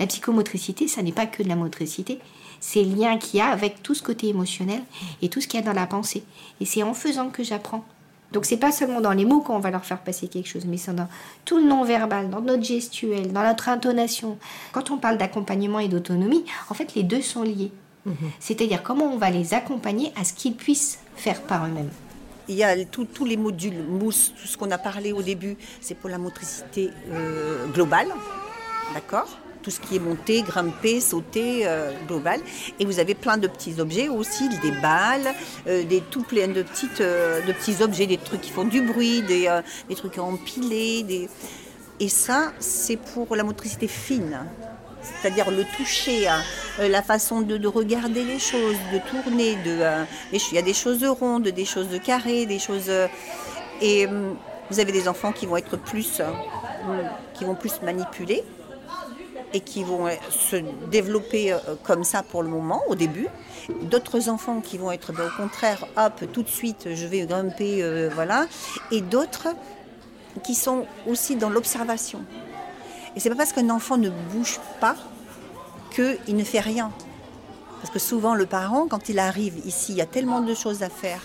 La 0.00 0.06
psychomotricité, 0.06 0.86
ça 0.86 1.02
n'est 1.02 1.12
pas 1.12 1.24
que 1.24 1.42
de 1.42 1.48
la 1.48 1.56
motricité, 1.56 2.18
c'est 2.60 2.82
le 2.82 2.94
lien 2.94 3.16
qu'il 3.16 3.38
y 3.38 3.40
a 3.40 3.46
avec 3.46 3.82
tout 3.82 3.94
ce 3.94 4.02
côté 4.02 4.28
émotionnel 4.28 4.82
et 5.22 5.30
tout 5.30 5.40
ce 5.40 5.46
qu'il 5.48 5.60
y 5.60 5.62
a 5.62 5.66
dans 5.66 5.72
la 5.72 5.86
pensée. 5.86 6.24
Et 6.60 6.66
c'est 6.66 6.82
en 6.82 6.92
faisant 6.92 7.30
que 7.30 7.42
j'apprends. 7.42 7.84
Donc 8.32 8.46
c'est 8.46 8.56
pas 8.56 8.72
seulement 8.72 9.00
dans 9.00 9.12
les 9.12 9.24
mots 9.24 9.40
qu'on 9.40 9.58
va 9.58 9.70
leur 9.70 9.84
faire 9.84 10.00
passer 10.00 10.28
quelque 10.28 10.48
chose, 10.48 10.64
mais 10.66 10.76
c'est 10.76 10.94
dans 10.94 11.08
tout 11.44 11.58
le 11.58 11.64
non-verbal, 11.64 12.30
dans 12.30 12.40
notre 12.40 12.62
gestuelle, 12.62 13.32
dans 13.32 13.42
notre 13.42 13.68
intonation. 13.68 14.38
Quand 14.72 14.90
on 14.90 14.96
parle 14.96 15.18
d'accompagnement 15.18 15.78
et 15.78 15.88
d'autonomie, 15.88 16.44
en 16.70 16.74
fait 16.74 16.94
les 16.94 17.02
deux 17.02 17.22
sont 17.22 17.42
liés. 17.42 17.70
C'est-à-dire 18.40 18.82
comment 18.82 19.04
on 19.04 19.16
va 19.16 19.30
les 19.30 19.54
accompagner 19.54 20.12
à 20.16 20.24
ce 20.24 20.32
qu'ils 20.32 20.56
puissent 20.56 20.98
faire 21.14 21.40
par 21.42 21.66
eux-mêmes. 21.66 21.90
Il 22.48 22.56
y 22.56 22.64
a 22.64 22.74
tous 22.84 23.24
les 23.24 23.36
modules 23.36 23.84
mousse, 23.88 24.32
tout 24.40 24.48
ce 24.48 24.56
qu'on 24.56 24.72
a 24.72 24.78
parlé 24.78 25.12
au 25.12 25.22
début, 25.22 25.56
c'est 25.80 25.94
pour 25.94 26.10
la 26.10 26.18
motricité 26.18 26.90
euh, 27.12 27.66
globale, 27.68 28.08
d'accord? 28.94 29.28
Tout 29.62 29.70
ce 29.70 29.80
qui 29.80 29.96
est 29.96 30.00
monté, 30.00 30.42
grimpé, 30.42 31.00
sauté, 31.00 31.62
euh, 31.66 31.92
global. 32.08 32.40
Et 32.80 32.84
vous 32.84 32.98
avez 32.98 33.14
plein 33.14 33.36
de 33.36 33.46
petits 33.46 33.80
objets 33.80 34.08
aussi, 34.08 34.48
des 34.48 34.72
balles, 34.72 35.32
euh, 35.68 35.84
des 35.84 36.00
tout 36.00 36.22
plein 36.22 36.48
de, 36.48 36.62
petites, 36.62 37.00
euh, 37.00 37.40
de 37.46 37.52
petits 37.52 37.82
objets, 37.82 38.06
des 38.06 38.18
trucs 38.18 38.40
qui 38.40 38.50
font 38.50 38.64
du 38.64 38.82
bruit, 38.82 39.22
des, 39.22 39.46
euh, 39.46 39.62
des 39.88 39.94
trucs 39.94 40.18
à 40.18 40.22
empiler. 40.22 41.04
Des... 41.04 41.28
Et 42.00 42.08
ça, 42.08 42.52
c'est 42.58 42.96
pour 42.96 43.36
la 43.36 43.44
motricité 43.44 43.86
fine. 43.86 44.40
C'est-à-dire 45.02 45.50
le 45.50 45.64
toucher, 45.76 46.28
hein, 46.28 46.42
euh, 46.80 46.88
la 46.88 47.02
façon 47.02 47.40
de, 47.40 47.56
de 47.56 47.68
regarder 47.68 48.24
les 48.24 48.38
choses, 48.38 48.76
de 48.92 48.98
tourner. 48.98 49.54
De, 49.56 49.80
euh, 49.80 50.04
il 50.32 50.54
y 50.54 50.58
a 50.58 50.62
des 50.62 50.74
choses 50.74 51.04
rondes, 51.04 51.48
des 51.48 51.64
choses 51.64 51.88
carrées, 52.04 52.46
des 52.46 52.58
choses. 52.58 52.88
euh, 52.88 53.06
et 53.80 54.06
hum, 54.06 54.36
vous 54.70 54.80
avez 54.80 54.92
des 54.92 55.06
enfants 55.08 55.32
qui 55.32 55.46
vont 55.46 55.56
être 55.56 55.76
plus, 55.76 56.20
euh, 56.20 56.30
qui 57.34 57.44
vont 57.44 57.54
plus 57.54 57.82
manipuler 57.82 58.42
et 59.54 59.60
qui 59.60 59.84
vont 59.84 60.06
euh, 60.06 60.14
se 60.30 60.56
développer 60.90 61.52
euh, 61.52 61.58
comme 61.82 62.04
ça 62.04 62.22
pour 62.22 62.42
le 62.42 62.48
moment, 62.48 62.82
au 62.88 62.94
début. 62.94 63.28
D'autres 63.82 64.28
enfants 64.28 64.60
qui 64.60 64.78
vont 64.78 64.90
être 64.90 65.12
ben, 65.12 65.26
au 65.26 65.42
contraire, 65.42 65.86
hop, 65.96 66.24
tout 66.32 66.42
de 66.42 66.48
suite, 66.48 66.88
je 66.94 67.06
vais 67.06 67.26
grimper, 67.26 67.82
euh, 67.82 68.10
voilà. 68.14 68.46
Et 68.90 69.00
d'autres 69.00 69.48
qui 70.42 70.54
sont 70.54 70.86
aussi 71.06 71.36
dans 71.36 71.50
l'observation. 71.50 72.20
Et 73.14 73.20
c'est 73.20 73.28
pas 73.28 73.36
parce 73.36 73.52
qu'un 73.52 73.70
enfant 73.70 73.98
ne 73.98 74.08
bouge 74.08 74.58
pas 74.80 74.96
qu'il 75.94 76.36
ne 76.36 76.44
fait 76.44 76.60
rien. 76.60 76.90
Parce 77.80 77.92
que 77.92 77.98
souvent, 77.98 78.34
le 78.34 78.46
parent, 78.46 78.86
quand 78.88 79.08
il 79.08 79.18
arrive 79.18 79.60
ici, 79.66 79.92
il 79.92 79.98
y 79.98 80.00
a 80.00 80.06
tellement 80.06 80.40
de 80.40 80.54
choses 80.54 80.82
à 80.82 80.88
faire. 80.88 81.20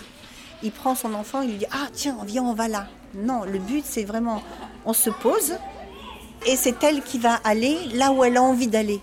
Il 0.62 0.72
prend 0.72 0.94
son 0.94 1.14
enfant, 1.14 1.40
il 1.40 1.50
lui 1.50 1.58
dit 1.58 1.66
Ah, 1.70 1.86
tiens, 1.92 2.18
viens, 2.26 2.42
on 2.42 2.52
va 2.52 2.68
là. 2.68 2.88
Non, 3.14 3.44
le 3.44 3.58
but, 3.58 3.84
c'est 3.86 4.04
vraiment 4.04 4.42
on 4.84 4.92
se 4.92 5.10
pose 5.10 5.54
et 6.46 6.56
c'est 6.56 6.82
elle 6.82 7.02
qui 7.02 7.18
va 7.18 7.34
aller 7.44 7.76
là 7.94 8.12
où 8.12 8.24
elle 8.24 8.36
a 8.36 8.42
envie 8.42 8.68
d'aller. 8.68 9.00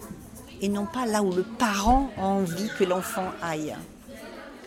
Et 0.61 0.69
non 0.69 0.85
pas 0.85 1.05
là 1.05 1.21
où 1.21 1.31
le 1.31 1.43
parent 1.43 2.09
a 2.17 2.25
envie 2.25 2.69
que 2.77 2.83
l'enfant 2.83 3.25
aille. 3.41 3.75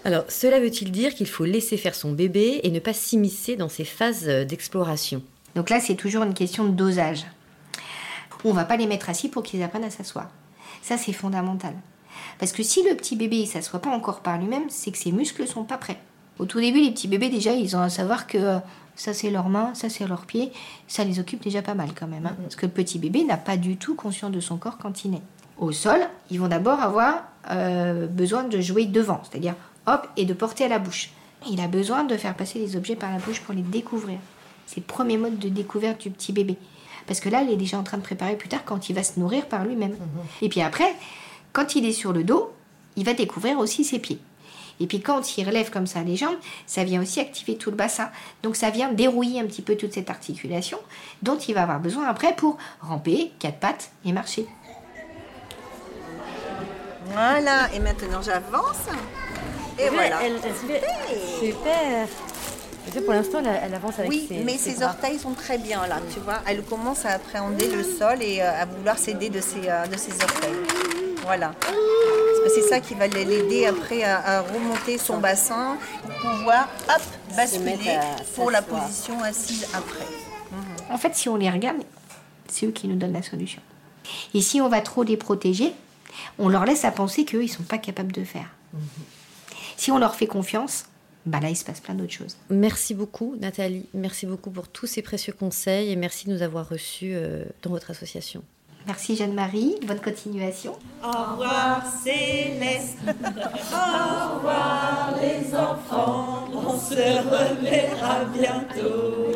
Alors, 0.04 0.24
cela 0.28 0.60
veut-il 0.60 0.92
dire 0.92 1.14
qu'il 1.14 1.26
faut 1.26 1.44
laisser 1.44 1.76
faire 1.76 1.94
son 1.94 2.12
bébé 2.12 2.60
et 2.62 2.70
ne 2.70 2.78
pas 2.78 2.92
s'immiscer 2.92 3.56
dans 3.56 3.68
ses 3.68 3.84
phases 3.84 4.28
euh, 4.28 4.44
d'exploration? 4.44 5.22
Donc 5.54 5.70
là, 5.70 5.80
c'est 5.80 5.96
toujours 5.96 6.22
une 6.22 6.34
question 6.34 6.64
de 6.64 6.70
dosage. 6.70 7.26
On 8.44 8.52
va 8.52 8.64
pas 8.64 8.76
les 8.76 8.86
mettre 8.86 9.10
assis 9.10 9.28
pour 9.28 9.42
qu'ils 9.42 9.62
apprennent 9.62 9.84
à 9.84 9.90
s'asseoir. 9.90 10.30
Ça, 10.82 10.96
c'est 10.96 11.12
fondamental. 11.12 11.74
Parce 12.38 12.52
que 12.52 12.62
si 12.62 12.82
le 12.84 12.94
petit 12.94 13.16
bébé 13.16 13.40
ne 13.40 13.46
s'assoit 13.46 13.80
pas 13.80 13.90
encore 13.90 14.20
par 14.20 14.38
lui-même, 14.38 14.70
c'est 14.70 14.92
que 14.92 14.98
ses 14.98 15.12
muscles 15.12 15.46
sont 15.46 15.64
pas 15.64 15.78
prêts. 15.78 15.98
Au 16.38 16.46
tout 16.46 16.60
début, 16.60 16.80
les 16.80 16.90
petits 16.90 17.08
bébés, 17.08 17.28
déjà, 17.30 17.52
ils 17.52 17.76
ont 17.76 17.80
à 17.80 17.88
savoir 17.88 18.26
que 18.26 18.38
euh, 18.38 18.58
ça, 18.94 19.12
c'est 19.12 19.30
leurs 19.30 19.48
mains, 19.48 19.74
ça, 19.74 19.88
c'est 19.88 20.06
leurs 20.06 20.26
pieds. 20.26 20.52
Ça 20.86 21.04
les 21.04 21.18
occupe 21.20 21.42
déjà 21.42 21.62
pas 21.62 21.74
mal 21.74 21.90
quand 21.98 22.06
même. 22.06 22.26
hein. 22.26 22.36
Parce 22.42 22.56
que 22.56 22.66
le 22.66 22.72
petit 22.72 22.98
bébé 22.98 23.24
n'a 23.24 23.36
pas 23.36 23.56
du 23.56 23.76
tout 23.76 23.94
conscience 23.94 24.32
de 24.32 24.40
son 24.40 24.56
corps 24.56 24.78
quand 24.78 25.04
il 25.04 25.12
naît. 25.12 25.22
Au 25.58 25.72
sol, 25.72 26.00
ils 26.30 26.38
vont 26.38 26.48
d'abord 26.48 26.80
avoir 26.80 27.24
euh, 27.50 28.06
besoin 28.06 28.44
de 28.44 28.60
jouer 28.60 28.86
devant, 28.86 29.20
c'est-à-dire 29.28 29.54
hop, 29.86 30.06
et 30.16 30.24
de 30.24 30.32
porter 30.34 30.64
à 30.64 30.68
la 30.68 30.78
bouche. 30.78 31.10
Il 31.50 31.60
a 31.60 31.66
besoin 31.68 32.04
de 32.04 32.16
faire 32.16 32.34
passer 32.34 32.58
les 32.58 32.76
objets 32.76 32.96
par 32.96 33.10
la 33.12 33.18
bouche 33.18 33.40
pour 33.40 33.54
les 33.54 33.62
découvrir. 33.62 34.18
C'est 34.66 34.78
le 34.80 34.84
premier 34.86 35.16
mode 35.16 35.38
de 35.38 35.48
découverte 35.48 36.00
du 36.00 36.10
petit 36.10 36.32
bébé. 36.32 36.56
Parce 37.06 37.20
que 37.20 37.28
là, 37.28 37.42
il 37.42 37.50
est 37.50 37.56
déjà 37.56 37.78
en 37.78 37.82
train 37.84 37.96
de 37.96 38.02
préparer 38.02 38.36
plus 38.36 38.48
tard 38.48 38.64
quand 38.64 38.90
il 38.90 38.94
va 38.94 39.02
se 39.02 39.18
nourrir 39.18 39.46
par 39.46 39.64
lui-même. 39.64 39.96
Et 40.42 40.48
puis 40.48 40.60
après, 40.60 40.94
quand 41.52 41.74
il 41.74 41.86
est 41.86 41.92
sur 41.92 42.12
le 42.12 42.22
dos, 42.22 42.52
il 42.96 43.04
va 43.04 43.14
découvrir 43.14 43.58
aussi 43.58 43.82
ses 43.82 43.98
pieds. 43.98 44.18
Et 44.80 44.86
puis 44.86 45.00
quand 45.00 45.36
il 45.36 45.46
relève 45.46 45.70
comme 45.70 45.86
ça 45.86 46.02
les 46.02 46.16
jambes, 46.16 46.36
ça 46.66 46.84
vient 46.84 47.02
aussi 47.02 47.20
activer 47.20 47.56
tout 47.56 47.70
le 47.70 47.76
bassin. 47.76 48.10
Donc 48.42 48.56
ça 48.56 48.70
vient 48.70 48.92
dérouiller 48.92 49.40
un 49.40 49.46
petit 49.46 49.62
peu 49.62 49.76
toute 49.76 49.92
cette 49.92 50.10
articulation 50.10 50.78
dont 51.22 51.36
il 51.36 51.54
va 51.54 51.62
avoir 51.62 51.80
besoin 51.80 52.06
après 52.06 52.34
pour 52.34 52.58
ramper, 52.80 53.32
quatre 53.38 53.58
pattes 53.58 53.90
et 54.04 54.12
marcher. 54.12 54.46
Voilà, 57.06 57.72
et 57.74 57.80
maintenant 57.80 58.20
j'avance. 58.22 58.86
Et 59.78 59.88
voilà. 59.88 60.18
Super 61.40 62.06
Et 62.86 62.90
ça, 62.90 63.00
pour 63.00 63.12
l'instant, 63.12 63.38
elle, 63.40 63.60
elle 63.64 63.74
avance 63.74 63.98
avec 63.98 64.10
Oui, 64.10 64.26
ses 64.28 64.42
mais 64.42 64.56
ses 64.56 64.82
orteils 64.82 65.18
sont 65.18 65.32
très 65.32 65.58
bien 65.58 65.86
là, 65.86 66.00
tu 66.12 66.20
vois. 66.20 66.40
Elle 66.46 66.62
commence 66.62 67.04
à 67.04 67.10
appréhender 67.10 67.68
le 67.68 67.82
sol 67.84 68.22
et 68.22 68.40
euh, 68.40 68.62
à 68.62 68.64
vouloir 68.66 68.98
s'aider 68.98 69.30
de 69.30 69.40
ses, 69.40 69.68
euh, 69.68 69.86
de 69.86 69.96
ses 69.96 70.12
orteils. 70.22 70.54
Voilà. 71.24 71.52
Que 72.48 72.54
c'est 72.54 72.68
ça 72.68 72.80
qui 72.80 72.94
va 72.94 73.06
l'aider 73.06 73.66
après 73.66 74.02
à, 74.04 74.38
à 74.38 74.40
remonter 74.40 74.96
son 74.96 75.18
bassin 75.18 75.76
pour 76.00 76.30
pouvoir, 76.30 76.66
hop, 76.88 77.02
basculer 77.36 77.98
pour 78.34 78.50
la 78.50 78.62
position 78.62 79.22
assise 79.22 79.66
après. 79.74 80.06
En 80.88 80.96
fait, 80.96 81.14
si 81.14 81.28
on 81.28 81.36
les 81.36 81.50
regarde, 81.50 81.82
c'est 82.46 82.64
eux 82.64 82.70
qui 82.70 82.88
nous 82.88 82.96
donnent 82.96 83.12
la 83.12 83.22
solution. 83.22 83.60
Et 84.32 84.40
si 84.40 84.62
on 84.62 84.68
va 84.70 84.80
trop 84.80 85.02
les 85.02 85.18
protéger, 85.18 85.74
on 86.38 86.48
leur 86.48 86.64
laisse 86.64 86.86
à 86.86 86.90
penser 86.90 87.26
qu'eux, 87.26 87.42
ils 87.42 87.50
ne 87.50 87.52
sont 87.52 87.64
pas 87.64 87.76
capables 87.76 88.12
de 88.12 88.24
faire. 88.24 88.48
Si 89.76 89.92
on 89.92 89.98
leur 89.98 90.14
fait 90.14 90.26
confiance, 90.26 90.86
bah 91.26 91.40
là, 91.40 91.50
il 91.50 91.56
se 91.56 91.66
passe 91.66 91.80
plein 91.80 91.94
d'autres 91.94 92.14
choses. 92.14 92.38
Merci 92.48 92.94
beaucoup, 92.94 93.36
Nathalie. 93.38 93.84
Merci 93.92 94.24
beaucoup 94.24 94.50
pour 94.50 94.68
tous 94.68 94.86
ces 94.86 95.02
précieux 95.02 95.34
conseils 95.34 95.90
et 95.90 95.96
merci 95.96 96.26
de 96.26 96.32
nous 96.32 96.40
avoir 96.40 96.66
reçus 96.66 97.12
euh, 97.12 97.44
dans 97.62 97.68
votre 97.68 97.90
association. 97.90 98.42
Merci 98.88 99.16
Jeanne-Marie, 99.16 99.76
bonne 99.86 100.00
continuation. 100.00 100.72
Au 101.04 101.08
revoir 101.08 101.82
Céleste, 102.02 102.96
au 103.06 104.36
revoir 104.36 105.14
les 105.20 105.54
enfants, 105.54 106.48
on 106.54 106.78
se 106.78 106.94
reverra 106.94 108.24
bientôt. 108.32 109.26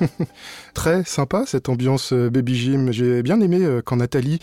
Très 0.74 1.04
sympa 1.04 1.44
cette 1.46 1.68
ambiance 1.68 2.14
euh, 2.14 2.30
baby 2.30 2.54
gym. 2.54 2.90
J'ai 2.90 3.22
bien 3.22 3.42
aimé 3.42 3.58
euh, 3.62 3.82
quand 3.84 3.96
Nathalie 3.96 4.38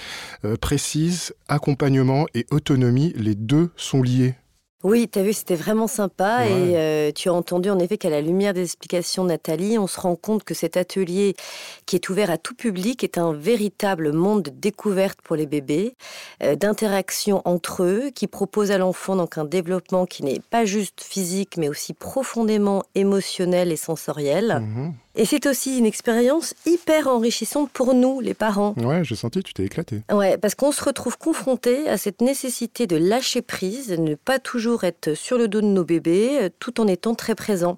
euh, 0.46 0.58
précise 0.58 1.34
accompagnement 1.48 2.28
et 2.36 2.46
autonomie, 2.52 3.14
les 3.16 3.34
deux 3.34 3.72
sont 3.78 4.04
liés. 4.04 4.36
Oui, 4.84 5.08
tu 5.08 5.20
as 5.20 5.24
vu, 5.24 5.34
c'était 5.34 5.56
vraiment 5.56 5.88
sympa 5.88 6.46
et 6.48 7.12
tu 7.14 7.30
as 7.30 7.34
entendu 7.34 7.70
en 7.70 7.80
effet 7.80 7.98
qu'à 7.98 8.10
la 8.10 8.22
lumière 8.22 8.54
des 8.54 8.64
explications 8.64 9.24
de 9.24 9.30
Nathalie, 9.30 9.78
on 9.78 9.88
se 9.88 10.00
rend 10.00 10.16
compte 10.16 10.44
que 10.44 10.54
cet 10.54 10.78
atelier 10.78 11.36
qui 11.86 11.96
est 11.96 12.10
ouvert 12.10 12.32
à 12.32 12.38
tout 12.38 12.56
public 12.56 13.04
est 13.04 13.18
un 13.18 13.34
véritable 13.34 14.12
monde 14.12 14.44
de 14.44 14.50
découverte 14.50 15.20
pour 15.22 15.36
les 15.36 15.46
bébés, 15.46 15.96
d'interaction 16.56 17.42
entre 17.46 17.84
eux, 17.84 18.10
qui 18.14 18.28
propose 18.28 18.72
à 18.72 18.78
l'enfant 18.78 19.16
donc 19.16 19.38
un 19.38 19.46
développement 19.46 20.06
qui 20.06 20.24
n'est 20.24 20.42
pas 20.50 20.66
juste 20.66 21.02
physique 21.02 21.58
mais 21.58 21.70
aussi 21.70 21.94
profondément 21.94 22.84
émotionnel 22.96 23.72
et 23.72 23.78
sensoriel. 23.78 24.62
Mmh 24.62 24.92
et 25.16 25.26
c'est 25.26 25.46
aussi 25.46 25.78
une 25.78 25.86
expérience 25.86 26.54
hyper 26.66 27.08
enrichissante 27.08 27.70
pour 27.72 27.94
nous, 27.94 28.22
les 28.22 28.34
parents. 28.34 28.74
Ouais, 28.78 29.04
j'ai 29.04 29.16
senti, 29.16 29.44
tu 29.44 29.54
t'es 29.54 29.66
éclaté. 29.66 30.02
Ouais, 30.12 30.38
parce 30.38 30.56
qu'on 30.56 30.72
se 30.72 30.84
retrouve 30.84 31.18
confronté 31.18 31.90
à 31.90 31.98
cette 31.98 32.22
nécessité 32.22 32.88
de 32.88 32.96
lâcher 32.96 33.42
prise, 33.42 33.90
de 33.90 33.98
ne 33.98 34.16
pas 34.16 34.40
toujours 34.40 34.84
être 34.84 35.14
sur 35.14 35.38
le 35.38 35.48
dos 35.48 35.62
de 35.62 35.68
nos 35.68 35.84
bébés, 35.84 36.40
euh, 36.42 36.50
tout 36.60 36.80
en 36.80 36.88
étant 36.88 37.16
très 37.16 37.36
présent. 37.36 37.78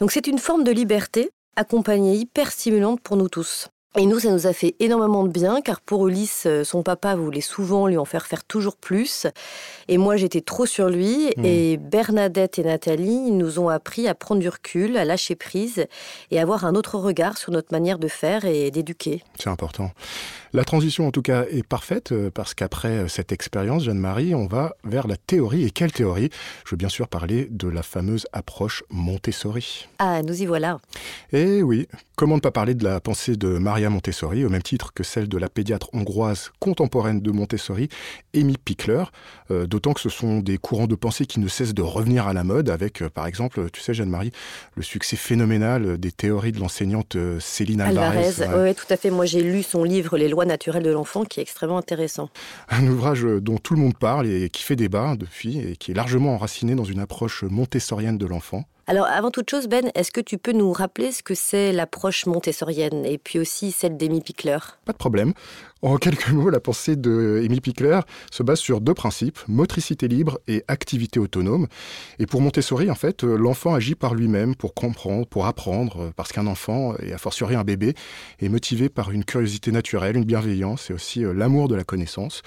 Donc 0.00 0.12
c'est 0.12 0.26
une 0.26 0.38
forme 0.38 0.64
de 0.64 0.72
liberté, 0.72 1.30
accompagnée 1.56 2.16
hyper 2.16 2.50
stimulante 2.50 3.00
pour 3.00 3.16
nous 3.16 3.28
tous. 3.28 3.68
Et 3.96 4.06
nous, 4.06 4.20
ça 4.20 4.30
nous 4.30 4.46
a 4.46 4.52
fait 4.52 4.76
énormément 4.78 5.24
de 5.24 5.30
bien, 5.30 5.60
car 5.62 5.80
pour 5.80 6.06
Ulysse, 6.06 6.44
euh, 6.46 6.62
son 6.62 6.84
papa 6.84 7.16
voulait 7.16 7.40
souvent 7.40 7.88
lui 7.88 7.98
en 7.98 8.04
faire 8.04 8.26
faire 8.26 8.44
toujours 8.44 8.76
plus. 8.76 9.26
Et 9.88 9.98
moi, 9.98 10.16
j'étais 10.16 10.42
trop 10.42 10.64
sur 10.64 10.88
lui. 10.88 11.32
Hmm. 11.36 11.44
Et 11.44 11.76
Bernadette 11.76 12.60
et 12.60 12.62
Nathalie 12.62 13.32
nous 13.32 13.58
ont 13.58 13.68
appris 13.68 14.06
à 14.06 14.14
prendre 14.14 14.40
du 14.40 14.48
recul, 14.48 14.96
à 14.96 15.04
lâcher 15.04 15.34
prise 15.34 15.86
et 16.30 16.38
avoir 16.38 16.64
un 16.64 16.76
autre 16.76 16.98
regard 16.98 17.36
sur 17.36 17.50
notre 17.50 17.72
manière 17.72 17.98
de 17.98 18.06
faire 18.06 18.44
et 18.44 18.70
d'éduquer. 18.70 19.24
C'est 19.40 19.50
important. 19.50 19.90
La 20.52 20.64
transition, 20.64 21.06
en 21.06 21.12
tout 21.12 21.22
cas, 21.22 21.44
est 21.48 21.62
parfaite, 21.62 22.10
euh, 22.10 22.28
parce 22.28 22.54
qu'après 22.54 22.88
euh, 22.88 23.08
cette 23.08 23.30
expérience, 23.30 23.84
Jeanne-Marie, 23.84 24.34
on 24.34 24.48
va 24.48 24.74
vers 24.82 25.06
la 25.06 25.16
théorie. 25.16 25.64
Et 25.64 25.70
quelle 25.70 25.92
théorie? 25.92 26.28
Je 26.64 26.72
veux 26.72 26.76
bien 26.76 26.88
sûr 26.88 27.06
parler 27.06 27.46
de 27.52 27.68
la 27.68 27.84
fameuse 27.84 28.26
approche 28.32 28.82
Montessori. 28.90 29.86
Ah, 30.00 30.22
nous 30.22 30.42
y 30.42 30.46
voilà. 30.46 30.80
Eh 31.32 31.62
oui, 31.62 31.86
comment 32.16 32.34
ne 32.34 32.40
pas 32.40 32.50
parler 32.50 32.74
de 32.74 32.82
la 32.82 33.00
pensée 33.00 33.36
de 33.36 33.58
Marie 33.58 33.86
Montessori, 33.88 34.44
au 34.44 34.48
même 34.48 34.62
titre 34.62 34.92
que 34.92 35.04
celle 35.04 35.28
de 35.28 35.38
la 35.38 35.48
pédiatre 35.48 35.88
hongroise 35.92 36.50
contemporaine 36.58 37.20
de 37.20 37.30
Montessori, 37.30 37.88
Amy 38.34 38.56
Pickler, 38.56 39.04
euh, 39.52 39.68
d'autant 39.68 39.92
que 39.92 40.00
ce 40.00 40.08
sont 40.08 40.40
des 40.40 40.58
courants 40.58 40.88
de 40.88 40.96
pensée 40.96 41.26
qui 41.26 41.38
ne 41.38 41.46
cessent 41.46 41.74
de 41.74 41.82
revenir 41.82 42.26
à 42.26 42.32
la 42.32 42.42
mode, 42.42 42.70
avec, 42.70 43.02
euh, 43.02 43.08
par 43.08 43.28
exemple, 43.28 43.70
tu 43.70 43.80
sais, 43.80 43.94
Jeanne-Marie, 43.94 44.32
le 44.74 44.82
succès 44.82 45.14
phénoménal 45.14 45.96
des 45.96 46.10
théories 46.10 46.50
de 46.50 46.58
l'enseignante 46.58 47.16
Céline 47.38 47.82
Alvarez. 47.82 48.30
oui, 48.56 48.74
tout 48.74 48.92
à 48.92 48.96
fait. 48.96 49.10
Moi, 49.10 49.26
j'ai 49.26 49.42
lu 49.44 49.62
son 49.62 49.84
livre 49.84 50.18
Les 50.18 50.28
lois 50.28 50.39
naturelles 50.44 50.82
de 50.82 50.90
l'enfant, 50.90 51.24
qui 51.24 51.40
est 51.40 51.42
extrêmement 51.42 51.78
intéressant. 51.78 52.28
Un 52.68 52.86
ouvrage 52.86 53.22
dont 53.22 53.58
tout 53.58 53.74
le 53.74 53.80
monde 53.80 53.96
parle 53.96 54.26
et 54.26 54.50
qui 54.50 54.62
fait 54.62 54.76
débat 54.76 55.16
depuis, 55.16 55.58
et 55.58 55.76
qui 55.76 55.90
est 55.90 55.94
largement 55.94 56.34
enraciné 56.34 56.74
dans 56.74 56.84
une 56.84 57.00
approche 57.00 57.44
montessorienne 57.44 58.18
de 58.18 58.26
l'enfant. 58.26 58.64
Alors, 58.90 59.06
avant 59.06 59.30
toute 59.30 59.48
chose, 59.48 59.68
Ben, 59.68 59.88
est-ce 59.94 60.10
que 60.10 60.20
tu 60.20 60.36
peux 60.36 60.50
nous 60.50 60.72
rappeler 60.72 61.12
ce 61.12 61.22
que 61.22 61.36
c'est 61.36 61.70
l'approche 61.70 62.26
montessorienne 62.26 63.06
et 63.06 63.18
puis 63.18 63.38
aussi 63.38 63.70
celle 63.70 63.96
d'Amy 63.96 64.20
Pickler? 64.20 64.58
Pas 64.84 64.90
de 64.90 64.98
problème. 64.98 65.32
En 65.80 65.96
quelques 65.96 66.28
mots, 66.32 66.50
la 66.50 66.58
pensée 66.58 66.96
de 66.96 67.40
Amy 67.44 67.60
Pickler 67.60 68.00
se 68.32 68.42
base 68.42 68.58
sur 68.58 68.80
deux 68.80 68.92
principes, 68.92 69.38
motricité 69.46 70.08
libre 70.08 70.40
et 70.48 70.64
activité 70.66 71.20
autonome. 71.20 71.68
Et 72.18 72.26
pour 72.26 72.40
Montessori, 72.40 72.90
en 72.90 72.96
fait, 72.96 73.22
l'enfant 73.22 73.74
agit 73.74 73.94
par 73.94 74.14
lui-même 74.14 74.56
pour 74.56 74.74
comprendre, 74.74 75.24
pour 75.24 75.46
apprendre, 75.46 76.12
parce 76.16 76.32
qu'un 76.32 76.48
enfant, 76.48 76.96
et 76.98 77.12
a 77.12 77.18
fortiori 77.18 77.54
un 77.54 77.64
bébé, 77.64 77.94
est 78.40 78.48
motivé 78.48 78.88
par 78.88 79.12
une 79.12 79.24
curiosité 79.24 79.70
naturelle, 79.70 80.16
une 80.16 80.24
bienveillance 80.24 80.90
et 80.90 80.94
aussi 80.94 81.24
euh, 81.24 81.32
l'amour 81.32 81.68
de 81.68 81.76
la 81.76 81.84
connaissance. 81.84 82.42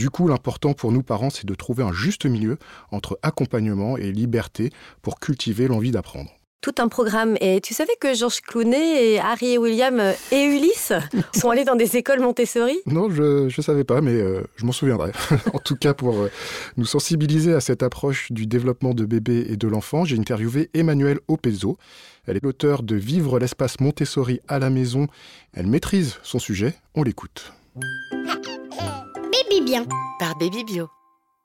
Du 0.00 0.08
coup, 0.08 0.28
l'important 0.28 0.72
pour 0.72 0.92
nous 0.92 1.02
parents, 1.02 1.28
c'est 1.28 1.44
de 1.44 1.54
trouver 1.54 1.82
un 1.82 1.92
juste 1.92 2.24
milieu 2.24 2.56
entre 2.90 3.18
accompagnement 3.20 3.98
et 3.98 4.12
liberté 4.12 4.70
pour 5.02 5.20
cultiver 5.20 5.68
l'envie 5.68 5.90
d'apprendre 5.90 6.30
tout 6.62 6.74
un 6.76 6.88
programme. 6.88 7.36
Et 7.40 7.62
tu 7.62 7.72
savais 7.72 7.94
que 7.98 8.12
Georges 8.12 8.42
Clooney 8.42 9.12
et 9.12 9.18
Harry 9.18 9.52
et 9.52 9.58
William 9.58 9.98
euh, 9.98 10.12
et 10.30 10.44
Ulysse 10.44 10.92
sont 11.34 11.48
allés 11.48 11.64
dans 11.64 11.74
des 11.74 11.96
écoles 11.96 12.20
Montessori? 12.20 12.78
Non, 12.84 13.08
je 13.08 13.44
ne 13.44 13.62
savais 13.62 13.84
pas, 13.84 14.02
mais 14.02 14.12
euh, 14.12 14.42
je 14.56 14.66
m'en 14.66 14.72
souviendrai. 14.72 15.12
en 15.54 15.58
tout 15.58 15.76
cas, 15.76 15.94
pour 15.94 16.18
euh, 16.18 16.30
nous 16.76 16.84
sensibiliser 16.84 17.54
à 17.54 17.60
cette 17.60 17.82
approche 17.82 18.30
du 18.30 18.46
développement 18.46 18.92
de 18.92 19.06
bébé 19.06 19.46
et 19.48 19.56
de 19.56 19.68
l'enfant, 19.68 20.04
j'ai 20.04 20.18
interviewé 20.18 20.68
Emmanuelle 20.74 21.20
Opezzo. 21.28 21.78
Elle 22.26 22.36
est 22.36 22.44
l'auteur 22.44 22.82
de 22.82 22.94
Vivre 22.96 23.38
l'espace 23.38 23.80
Montessori 23.80 24.40
à 24.46 24.58
la 24.58 24.68
maison. 24.68 25.06
Elle 25.54 25.66
maîtrise 25.66 26.18
son 26.22 26.38
sujet. 26.38 26.74
On 26.94 27.02
l'écoute. 27.02 27.54
Baby 29.32 29.60
Bien 29.64 29.86
par 30.18 30.36
Baby 30.38 30.64
Bio. 30.64 30.88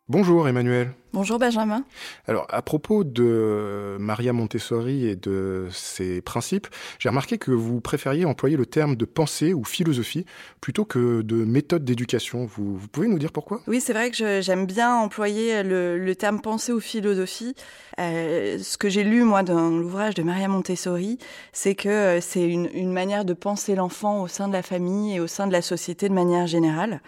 Bonjour 0.07 0.47
Emmanuel. 0.47 0.91
Bonjour 1.13 1.39
Benjamin. 1.39 1.83
Alors 2.27 2.45
à 2.49 2.61
propos 2.61 3.03
de 3.03 3.97
Maria 3.99 4.33
Montessori 4.33 5.07
et 5.07 5.15
de 5.15 5.67
ses 5.71 6.21
principes, 6.21 6.67
j'ai 6.99 7.09
remarqué 7.09 7.37
que 7.37 7.51
vous 7.51 7.81
préfériez 7.81 8.25
employer 8.25 8.55
le 8.55 8.65
terme 8.65 8.95
de 8.95 9.05
pensée 9.05 9.53
ou 9.53 9.63
philosophie 9.63 10.25
plutôt 10.61 10.85
que 10.85 11.21
de 11.21 11.35
méthode 11.43 11.83
d'éducation. 11.83 12.45
Vous, 12.45 12.79
pouvez 12.91 13.07
nous 13.07 13.19
dire 13.19 13.31
pourquoi? 13.31 13.61
Oui, 13.67 13.81
c'est 13.81 13.93
vrai 13.93 14.11
que 14.11 14.41
j'aime 14.41 14.65
bien 14.65 14.95
employer 14.95 15.63
le, 15.63 16.13
terme 16.15 16.39
pensée 16.41 16.71
ou 16.71 16.79
philosophie. 16.79 17.55
Euh, 17.99 18.57
ce 18.59 18.77
que 18.77 18.89
j'ai 18.89 19.03
lu 19.03 19.23
moi 19.23 19.43
dans 19.43 19.69
l'ouvrage 19.69 20.13
de 20.13 20.23
Maria 20.23 20.47
Montessori, 20.47 21.17
c'est 21.51 21.75
que 21.75 21.89
euh, 21.89 22.21
c'est 22.21 22.47
une, 22.47 22.69
une 22.73 22.91
manière 22.91 23.25
de 23.25 23.33
penser 23.33 23.75
l'enfant 23.75 24.21
au 24.21 24.27
sein 24.27 24.47
de 24.47 24.53
la 24.53 24.61
famille 24.63 25.15
et 25.15 25.19
au 25.19 25.27
sein 25.27 25.47
de 25.47 25.51
la 25.51 25.61
société 25.61 26.09
de 26.09 26.13
manière 26.13 26.47
générale. 26.47 27.01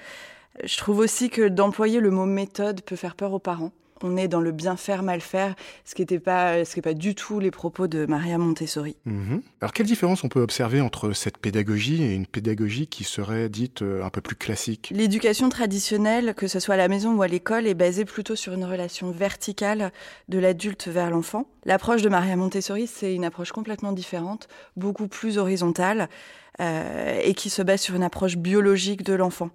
Je 0.63 0.77
trouve 0.77 0.99
aussi 0.99 1.29
que 1.29 1.47
d'employer 1.47 1.99
le 1.99 2.11
mot 2.11 2.25
méthode 2.25 2.81
peut 2.81 2.95
faire 2.95 3.15
peur 3.15 3.33
aux 3.33 3.39
parents. 3.39 3.71
On 4.03 4.15
est 4.15 4.27
dans 4.27 4.41
le 4.41 4.51
bien 4.51 4.77
faire, 4.77 5.01
mal 5.01 5.21
faire, 5.21 5.55
ce 5.83 5.95
qui 5.95 6.05
n'est 6.09 6.19
pas, 6.19 6.63
ce 6.65 6.79
pas 6.81 6.93
du 6.93 7.15
tout 7.15 7.39
les 7.39 7.49
propos 7.49 7.87
de 7.87 8.05
Maria 8.05 8.37
Montessori. 8.37 8.95
Mhm. 9.05 9.41
Alors, 9.59 9.73
quelle 9.73 9.87
différence 9.87 10.23
on 10.23 10.29
peut 10.29 10.41
observer 10.41 10.81
entre 10.81 11.13
cette 11.13 11.37
pédagogie 11.39 12.03
et 12.03 12.13
une 12.13 12.27
pédagogie 12.27 12.85
qui 12.85 13.03
serait 13.03 13.49
dite 13.49 13.81
euh, 13.81 14.03
un 14.03 14.09
peu 14.09 14.21
plus 14.21 14.35
classique? 14.35 14.93
L'éducation 14.95 15.49
traditionnelle, 15.49 16.35
que 16.35 16.47
ce 16.47 16.59
soit 16.59 16.75
à 16.75 16.77
la 16.77 16.87
maison 16.87 17.15
ou 17.15 17.23
à 17.23 17.27
l'école, 17.27 17.65
est 17.65 17.73
basée 17.73 18.05
plutôt 18.05 18.35
sur 18.35 18.53
une 18.53 18.65
relation 18.65 19.09
verticale 19.11 19.91
de 20.29 20.37
l'adulte 20.37 20.87
vers 20.87 21.09
l'enfant. 21.09 21.47
L'approche 21.65 22.03
de 22.03 22.09
Maria 22.09 22.35
Montessori, 22.35 22.85
c'est 22.85 23.15
une 23.15 23.25
approche 23.25 23.51
complètement 23.51 23.93
différente, 23.93 24.47
beaucoup 24.75 25.07
plus 25.07 25.39
horizontale, 25.39 26.07
euh, 26.61 27.19
et 27.23 27.33
qui 27.33 27.49
se 27.49 27.61
base 27.61 27.81
sur 27.81 27.95
une 27.95 28.03
approche 28.03 28.37
biologique 28.37 29.03
de 29.03 29.13
l'enfant 29.13 29.49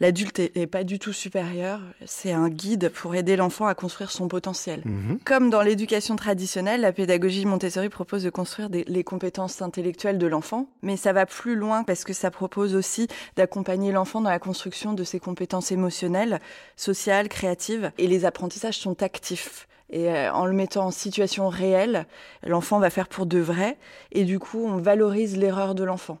l'adulte 0.00 0.38
est, 0.38 0.66
pas 0.66 0.84
du 0.84 0.98
tout 0.98 1.12
supérieur, 1.12 1.80
c'est 2.04 2.32
un 2.32 2.48
guide 2.48 2.90
pour 2.90 3.14
aider 3.14 3.36
l'enfant 3.36 3.66
à 3.66 3.74
construire 3.74 4.10
son 4.10 4.28
potentiel. 4.28 4.82
Mhm. 4.84 5.18
Comme 5.24 5.50
dans 5.50 5.62
l'éducation 5.62 6.16
traditionnelle, 6.16 6.82
la 6.82 6.92
pédagogie 6.92 7.46
Montessori 7.46 7.88
propose 7.88 8.22
de 8.22 8.30
construire 8.30 8.68
les 8.70 9.04
compétences 9.04 9.62
intellectuelles 9.62 10.18
de 10.18 10.26
l'enfant, 10.26 10.68
mais 10.82 10.96
ça 10.96 11.12
va 11.12 11.26
plus 11.26 11.56
loin 11.56 11.84
parce 11.84 12.04
que 12.04 12.12
ça 12.12 12.30
propose 12.30 12.74
aussi 12.74 13.08
d'accompagner 13.36 13.92
l'enfant 13.92 14.20
dans 14.20 14.30
la 14.30 14.38
construction 14.38 14.92
de 14.92 15.04
ses 15.04 15.20
compétences 15.20 15.72
émotionnelles, 15.72 16.40
sociales, 16.76 17.28
créatives, 17.28 17.90
et 17.98 18.06
les 18.06 18.24
apprentissages 18.24 18.78
sont 18.78 19.02
actifs. 19.02 19.68
Et 19.88 20.10
euh, 20.10 20.32
en 20.32 20.46
le 20.46 20.52
mettant 20.52 20.86
en 20.86 20.90
situation 20.90 21.48
réelle, 21.48 22.06
l'enfant 22.42 22.80
va 22.80 22.90
faire 22.90 23.08
pour 23.08 23.24
de 23.24 23.38
vrai, 23.38 23.78
et 24.10 24.24
du 24.24 24.40
coup, 24.40 24.64
on 24.66 24.78
valorise 24.78 25.36
l'erreur 25.36 25.76
de 25.76 25.84
l'enfant. 25.84 26.18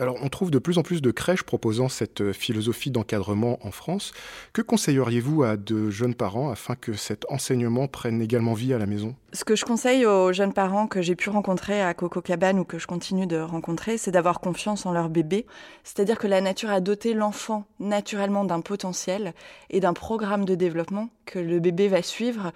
Alors, 0.00 0.16
on 0.22 0.28
trouve 0.28 0.50
de 0.50 0.58
plus 0.58 0.78
en 0.78 0.82
plus 0.82 1.00
de 1.00 1.12
crèches 1.12 1.44
proposant 1.44 1.88
cette 1.88 2.20
euh, 2.20 2.32
philosophie 2.32 2.90
d'encadrement 2.90 3.58
en 3.62 3.70
France. 3.70 4.12
Que 4.52 4.60
conseilleriez-vous 4.60 5.44
à 5.44 5.56
de 5.56 5.88
jeunes 5.88 6.16
parents 6.16 6.50
afin 6.50 6.74
que 6.74 6.94
cet 6.94 7.24
enseignement 7.30 7.86
prenne 7.86 8.20
également 8.20 8.54
vie 8.54 8.74
à 8.74 8.78
la 8.78 8.86
maison? 8.86 9.14
Ce 9.32 9.44
que 9.44 9.54
je 9.54 9.64
conseille 9.64 10.04
aux 10.04 10.32
jeunes 10.32 10.52
parents 10.52 10.88
que 10.88 11.00
j'ai 11.00 11.14
pu 11.14 11.30
rencontrer 11.30 11.80
à 11.80 11.94
Coco 11.94 12.20
Cabane 12.22 12.58
ou 12.58 12.64
que 12.64 12.80
je 12.80 12.88
continue 12.88 13.28
de 13.28 13.38
rencontrer, 13.38 13.96
c'est 13.96 14.10
d'avoir 14.10 14.40
confiance 14.40 14.84
en 14.84 14.92
leur 14.92 15.10
bébé. 15.10 15.46
C'est-à-dire 15.84 16.18
que 16.18 16.26
la 16.26 16.40
nature 16.40 16.70
a 16.70 16.80
doté 16.80 17.14
l'enfant 17.14 17.64
naturellement 17.78 18.44
d'un 18.44 18.62
potentiel 18.62 19.32
et 19.70 19.78
d'un 19.78 19.92
programme 19.92 20.44
de 20.44 20.56
développement 20.56 21.08
que 21.24 21.38
le 21.38 21.60
bébé 21.60 21.86
va 21.86 22.02
suivre, 22.02 22.50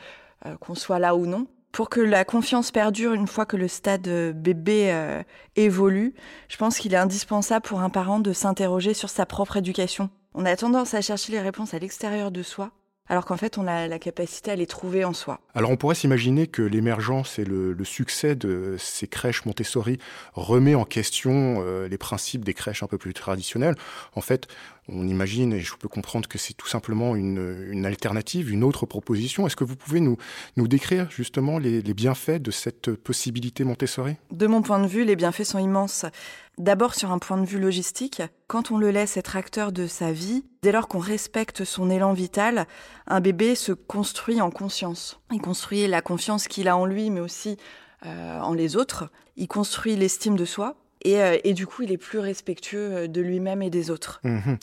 euh, 0.45 0.57
qu'on 0.57 0.75
soit 0.75 0.99
là 0.99 1.15
ou 1.15 1.27
non 1.27 1.47
pour 1.73 1.91
que 1.91 2.01
la 2.01 2.25
confiance 2.25 2.71
perdure 2.71 3.13
une 3.13 3.27
fois 3.27 3.47
que 3.47 3.57
le 3.57 3.69
stade 3.69 4.09
euh, 4.09 4.33
bébé 4.33 4.91
euh, 4.93 5.23
évolue, 5.57 6.15
je 6.49 6.57
pense 6.57 6.79
qu'il 6.79 6.95
est 6.95 6.99
indispensable 6.99 7.67
pour 7.67 7.81
un 7.81 7.91
parent 7.91 8.21
de 8.21 8.33
s'interroger 8.33 8.95
sur 8.95 9.11
sa 9.11 9.27
propre 9.27 9.57
éducation. 9.57 10.11
On 10.35 10.45
a 10.45 10.57
tendance 10.57 10.95
à 10.95 11.01
chercher 11.01 11.33
les 11.33 11.41
réponses 11.41 11.75
à 11.75 11.79
l'extérieur 11.79 12.31
de 12.31 12.43
soi, 12.43 12.71
alors 13.09 13.25
qu'en 13.25 13.37
fait, 13.37 13.59
on 13.59 13.67
a 13.67 13.87
la 13.87 13.99
capacité 13.99 14.51
à 14.51 14.57
les 14.57 14.67
trouver 14.67 15.05
en 15.05 15.13
soi. 15.13 15.41
Alors 15.55 15.71
on 15.71 15.77
pourrait 15.77 15.95
s'imaginer 15.95 16.47
que 16.47 16.63
l'émergence 16.63 17.39
et 17.39 17.45
le, 17.45 17.77
succès 17.85 18.37
de 18.37 18.77
ces 18.79 19.09
crèches 19.09 19.47
Montessori 19.47 19.99
remet 20.35 20.75
en 20.75 20.85
question 20.85 21.63
euh, 21.65 21.89
les 21.89 21.99
principes 21.99 22.45
des 22.45 22.55
crèches 22.55 22.83
un 22.83 22.87
peu 22.87 22.99
plus 22.99 23.15
traditionnelles. 23.15 23.77
En 24.15 24.21
fait, 24.21 24.47
on 24.89 25.07
imagine, 25.07 25.53
et 25.53 25.61
je 25.61 25.75
peux 25.75 25.89
comprendre 25.89 26.29
que 26.29 26.39
c'est 26.39 26.55
tout 26.55 26.67
simplement 26.67 27.17
une, 27.17 27.85
alternative, 27.87 28.51
une 28.51 28.65
autre 28.65 28.87
proposition. 28.87 29.47
Est-ce 29.47 29.57
que 29.57 29.65
vous 29.65 29.77
pouvez 29.77 30.01
nous, 30.01 30.17
décrire 30.57 31.11
justement 31.11 31.59
les, 31.59 31.83
les 31.83 31.95
bienfaits 31.95 32.43
de 32.43 32.51
cette 32.51 32.93
possibilité 32.93 33.65
Montessori? 33.65 34.17
De 34.31 34.47
mon 34.47 34.63
point 34.63 34.81
de 34.81 34.87
vue, 34.87 35.05
les 35.05 35.17
bienfaits 35.17 35.45
sont 35.45 35.59
immenses. 35.59 36.05
D'abord 36.59 36.95
sur 36.95 37.13
un 37.13 37.19
point 37.19 37.39
de 37.39 37.47
vue 37.47 37.61
logistique, 37.61 38.21
quand 38.49 38.73
on 38.73 38.79
le 38.79 38.91
laisse 38.91 39.17
être 39.17 39.37
acteur 39.37 39.71
de 39.71 39.87
sa 39.87 40.11
vie, 40.11 40.45
dès 40.63 40.73
lors 40.73 40.89
qu'on 40.89 40.99
respecte 40.99 41.65
son 41.65 41.89
élan 41.89 42.13
vital, 42.13 42.67
un 43.07 43.21
bébé 43.21 43.55
se 43.55 43.71
construit 43.73 44.41
en 44.41 44.51
conscience. 44.51 45.21
Il 45.31 45.41
construit 45.41 45.87
la 45.87 46.03
confiance 46.03 46.49
qu'il 46.49 46.67
a 46.67 46.77
en 46.77 46.85
lui, 46.85 47.11
mais 47.11 47.21
aussi 47.21 47.57
euh, 48.07 48.41
en 48.41 48.55
les 48.55 48.77
autres. 48.77 49.11
Il 49.37 49.47
construit 49.47 49.95
l'estime 49.95 50.37
de 50.37 50.45
soi. 50.45 50.77
Et, 51.05 51.21
euh, 51.21 51.37
et, 51.45 51.55
du 51.55 51.67
coup, 51.67 51.83
il 51.83 51.93
est 51.93 51.99
plus 51.99 52.19
respectueux 52.19 52.93
euh, 52.93 53.07
de 53.07 53.21
lui-même 53.21 53.63
et 53.63 53.71
des 53.71 53.91
autres. 53.91 54.21
Mmh 54.25 54.55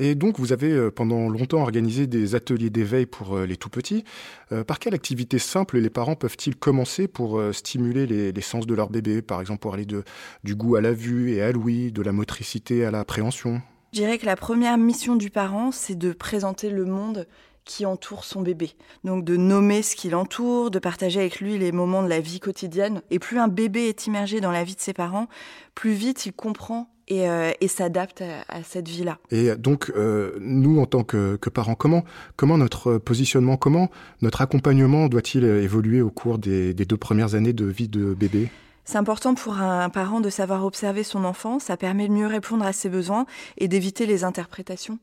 et 0.00 0.16
donc, 0.16 0.40
vous 0.40 0.52
avez 0.52 0.72
euh, 0.72 0.90
pendant 0.90 1.28
longtemps 1.28 1.60
organisé 1.60 2.08
des 2.08 2.34
ateliers 2.34 2.68
d'éveil 2.68 3.06
pour 3.06 3.38
les 3.38 3.56
tout-petits. 3.56 4.02
Euh, 4.50 4.64
par 4.64 4.80
quelle 4.80 4.92
activité 4.92 5.38
simple 5.38 5.78
les 5.78 5.88
parents 5.88 6.16
peuvent-ils 6.16 6.56
commencer 6.56 7.06
pour 7.06 7.40
stimuler 7.52 8.04
les, 8.04 8.40
sens 8.40 8.66
de 8.66 8.74
leur 8.74 8.90
bébé? 8.90 9.22
Par 9.22 9.40
exemple, 9.40 9.60
pour 9.60 9.74
aller 9.74 9.86
de, 9.86 10.02
du 10.42 10.56
goût 10.56 10.74
à 10.74 10.80
la 10.80 10.92
vue 10.92 11.30
et 11.30 11.42
à 11.42 11.52
l'ouïe, 11.52 11.92
de 11.92 12.02
la 12.02 12.10
motricité 12.10 12.84
à 12.84 12.90
l'appréhension? 12.90 13.62
Je 13.92 14.00
dirais 14.00 14.18
que 14.18 14.26
la 14.26 14.34
première 14.34 14.76
mission 14.78 15.14
du 15.14 15.30
parent, 15.30 15.70
c'est 15.70 15.94
de 15.94 16.12
présenter 16.12 16.70
le 16.70 16.86
monde 16.86 17.28
qui 17.64 17.86
entoure 17.86 18.24
son 18.24 18.42
bébé. 18.42 18.72
Donc 19.04 19.24
de 19.24 19.36
nommer 19.36 19.82
ce 19.82 19.96
qui 19.96 20.10
l'entoure, 20.10 20.70
de 20.70 20.78
partager 20.78 21.20
avec 21.20 21.40
lui 21.40 21.58
les 21.58 21.72
moments 21.72 22.02
de 22.02 22.08
la 22.08 22.20
vie 22.20 22.40
quotidienne. 22.40 23.02
Et 23.10 23.18
plus 23.18 23.38
un 23.38 23.48
bébé 23.48 23.88
est 23.88 24.06
immergé 24.06 24.40
dans 24.40 24.50
la 24.50 24.64
vie 24.64 24.74
de 24.74 24.80
ses 24.80 24.92
parents, 24.92 25.28
plus 25.74 25.92
vite 25.92 26.26
il 26.26 26.32
comprend 26.32 26.88
et, 27.08 27.28
euh, 27.28 27.50
s'adapte 27.66 28.22
à, 28.22 28.62
cette 28.62 28.88
vie-là. 28.88 29.18
Et 29.30 29.54
donc, 29.56 29.92
euh, 29.96 30.32
nous, 30.40 30.80
en 30.80 30.86
tant 30.86 31.04
que, 31.04 31.36
parents, 31.36 31.74
comment, 31.74 32.04
comment 32.36 32.56
notre 32.56 32.98
positionnement, 32.98 33.56
comment 33.56 33.90
notre 34.22 34.40
accompagnement 34.40 35.08
doit-il 35.08 35.44
évoluer 35.44 36.00
au 36.00 36.10
cours 36.10 36.38
des, 36.38 36.72
des 36.72 36.84
deux 36.84 36.96
premières 36.96 37.34
années 37.34 37.52
de 37.52 37.66
vie 37.66 37.88
de 37.88 38.14
bébé? 38.14 38.48
C'est 38.86 38.98
important 38.98 39.34
pour 39.34 39.58
un 39.58 39.88
parent 39.88 40.20
de 40.20 40.28
savoir 40.28 40.64
observer 40.64 41.04
son 41.04 41.24
enfant, 41.24 41.58
ça 41.58 41.76
permet 41.78 42.06
de 42.06 42.12
mieux 42.12 42.26
répondre 42.26 42.66
à 42.66 42.72
ses 42.74 42.90
besoins 42.90 43.24
et 43.56 43.66
d'éviter 43.66 44.04
les 44.04 44.24
interprétations 44.24 44.98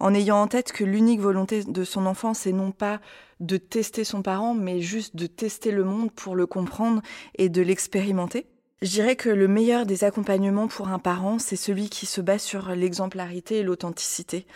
en 0.00 0.14
ayant 0.14 0.40
en 0.40 0.46
tête 0.46 0.72
que 0.72 0.82
l'unique 0.82 1.20
volonté 1.20 1.62
de 1.62 1.84
son 1.84 2.06
enfant, 2.06 2.34
c'est 2.34 2.52
non 2.52 2.72
pas 2.72 3.00
de 3.38 3.58
tester 3.58 4.02
son 4.02 4.22
parent, 4.22 4.54
mais 4.54 4.80
juste 4.80 5.14
de 5.14 5.26
tester 5.26 5.70
le 5.70 5.84
monde 5.84 6.10
pour 6.10 6.34
le 6.34 6.46
comprendre 6.46 7.02
et 7.36 7.48
de 7.48 7.62
l'expérimenter. 7.62 8.46
Je 8.82 8.88
dirais 8.88 9.16
que 9.16 9.28
le 9.28 9.46
meilleur 9.46 9.84
des 9.84 10.04
accompagnements 10.04 10.68
pour 10.68 10.88
un 10.88 10.98
parent, 10.98 11.38
c'est 11.38 11.56
celui 11.56 11.90
qui 11.90 12.06
se 12.06 12.22
base 12.22 12.42
sur 12.42 12.70
l'exemplarité 12.70 13.58
et 13.58 13.62
l'authenticité. 13.62 14.46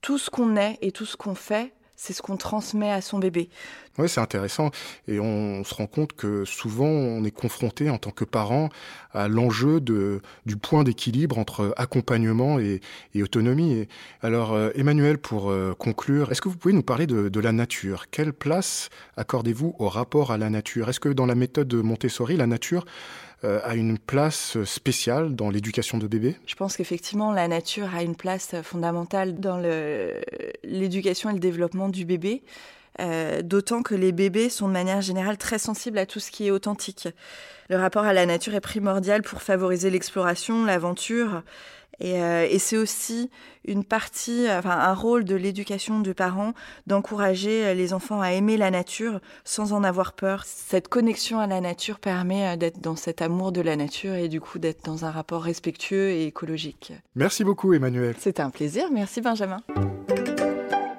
Tout 0.00 0.16
ce 0.16 0.30
qu'on 0.30 0.56
est 0.56 0.78
et 0.80 0.92
tout 0.92 1.04
ce 1.04 1.16
qu'on 1.16 1.34
fait 1.34 1.74
c'est 2.04 2.12
ce 2.12 2.20
qu'on 2.20 2.36
transmet 2.36 2.92
à 2.92 3.00
son 3.00 3.18
bébé. 3.18 3.48
Oui, 3.96 4.10
c'est 4.10 4.20
intéressant. 4.20 4.70
Et 5.08 5.20
on 5.20 5.64
se 5.64 5.72
rend 5.72 5.86
compte 5.86 6.12
que 6.12 6.44
souvent, 6.44 6.84
on 6.84 7.24
est 7.24 7.30
confronté 7.30 7.88
en 7.88 7.96
tant 7.96 8.10
que 8.10 8.26
parent 8.26 8.68
à 9.14 9.26
l'enjeu 9.26 9.80
du 9.80 10.56
point 10.60 10.84
d'équilibre 10.84 11.38
entre 11.38 11.72
accompagnement 11.78 12.58
et, 12.58 12.82
autonomie. 13.22 13.88
alors, 14.20 14.52
euh, 14.52 14.70
Emmanuel, 14.74 15.16
pour 15.16 15.50
euh, 15.50 15.74
conclure, 15.78 16.30
est-ce 16.30 16.42
que 16.42 16.50
vous 16.50 16.58
pouvez 16.58 16.74
nous 16.74 16.82
parler 16.82 17.06
de, 17.06 17.30
de 17.30 17.40
la 17.40 17.52
nature? 17.52 18.10
Quelle 18.10 18.34
place 18.34 18.90
accordez-vous 19.16 19.74
au 19.78 19.88
rapport 19.88 20.30
à 20.30 20.36
la 20.36 20.50
nature? 20.50 20.90
Est-ce 20.90 21.00
que 21.00 21.08
dans 21.08 21.26
la 21.26 21.34
méthode 21.34 21.68
de 21.68 21.80
Montessori, 21.80 22.36
la 22.36 22.46
nature 22.46 22.84
euh, 23.44 23.60
a 23.62 23.74
une 23.74 23.98
place 23.98 24.62
spéciale 24.64 25.34
dans 25.34 25.50
l'éducation 25.50 25.98
de 25.98 26.06
bébés 26.06 26.36
Je 26.46 26.54
pense 26.54 26.76
qu'effectivement, 26.76 27.32
la 27.32 27.46
nature 27.46 27.94
a 27.94 28.02
une 28.02 28.16
place 28.16 28.54
fondamentale 28.62 29.38
dans 29.38 29.58
l'éducation 30.64 31.30
et 31.30 31.34
le 31.34 31.38
développement 31.38 31.88
du 31.88 32.04
bébé. 32.04 32.42
Euh, 33.00 33.42
d'autant 33.42 33.82
que 33.82 33.94
les 33.94 34.12
bébés 34.12 34.48
sont 34.48 34.68
de 34.68 34.72
manière 34.72 35.00
générale 35.00 35.36
très 35.36 35.58
sensibles 35.58 35.98
à 35.98 36.06
tout 36.06 36.20
ce 36.20 36.30
qui 36.30 36.46
est 36.46 36.50
authentique. 36.50 37.08
Le 37.68 37.76
rapport 37.76 38.04
à 38.04 38.12
la 38.12 38.24
nature 38.24 38.54
est 38.54 38.60
primordial 38.60 39.22
pour 39.22 39.42
favoriser 39.42 39.90
l'exploration, 39.90 40.64
l'aventure, 40.64 41.42
euh, 42.02 42.46
et, 42.50 42.58
c'est 42.58 42.76
aussi 42.76 43.30
une 43.66 43.84
partie, 43.84 44.46
enfin 44.50 44.78
un 44.78 44.94
rôle 44.94 45.24
de 45.24 45.34
l'éducation 45.34 46.00
de 46.00 46.12
parents 46.12 46.52
d'encourager 46.86 47.64
euh, 47.64 47.74
les 47.74 47.92
enfants 47.92 48.20
à 48.20 48.32
aimer 48.32 48.56
la 48.56 48.70
nature 48.70 49.20
sans 49.44 49.72
en 49.72 49.84
avoir 49.84 50.12
peur. 50.12 50.44
Cette 50.46 50.88
connexion 50.88 51.38
à 51.38 51.46
la 51.46 51.60
nature 51.60 51.98
permet 51.98 52.48
euh, 52.48 52.56
d'être 52.56 52.80
dans 52.80 52.96
cet 52.96 53.22
amour 53.22 53.52
de 53.52 53.60
la 53.60 53.76
nature 53.76 54.14
et 54.14 54.28
du 54.28 54.40
coup 54.40 54.58
d'être 54.58 54.84
dans 54.84 55.04
un 55.04 55.10
rapport 55.10 55.42
respectueux 55.42 56.10
et 56.10 56.26
écologique. 56.26 56.92
Merci 57.14 57.44
beaucoup 57.44 57.72
Emmanuel. 57.72 58.14
C'était 58.18 58.42
un 58.42 58.50
plaisir, 58.50 58.88
merci 58.92 59.20
Benjamin. 59.20 59.60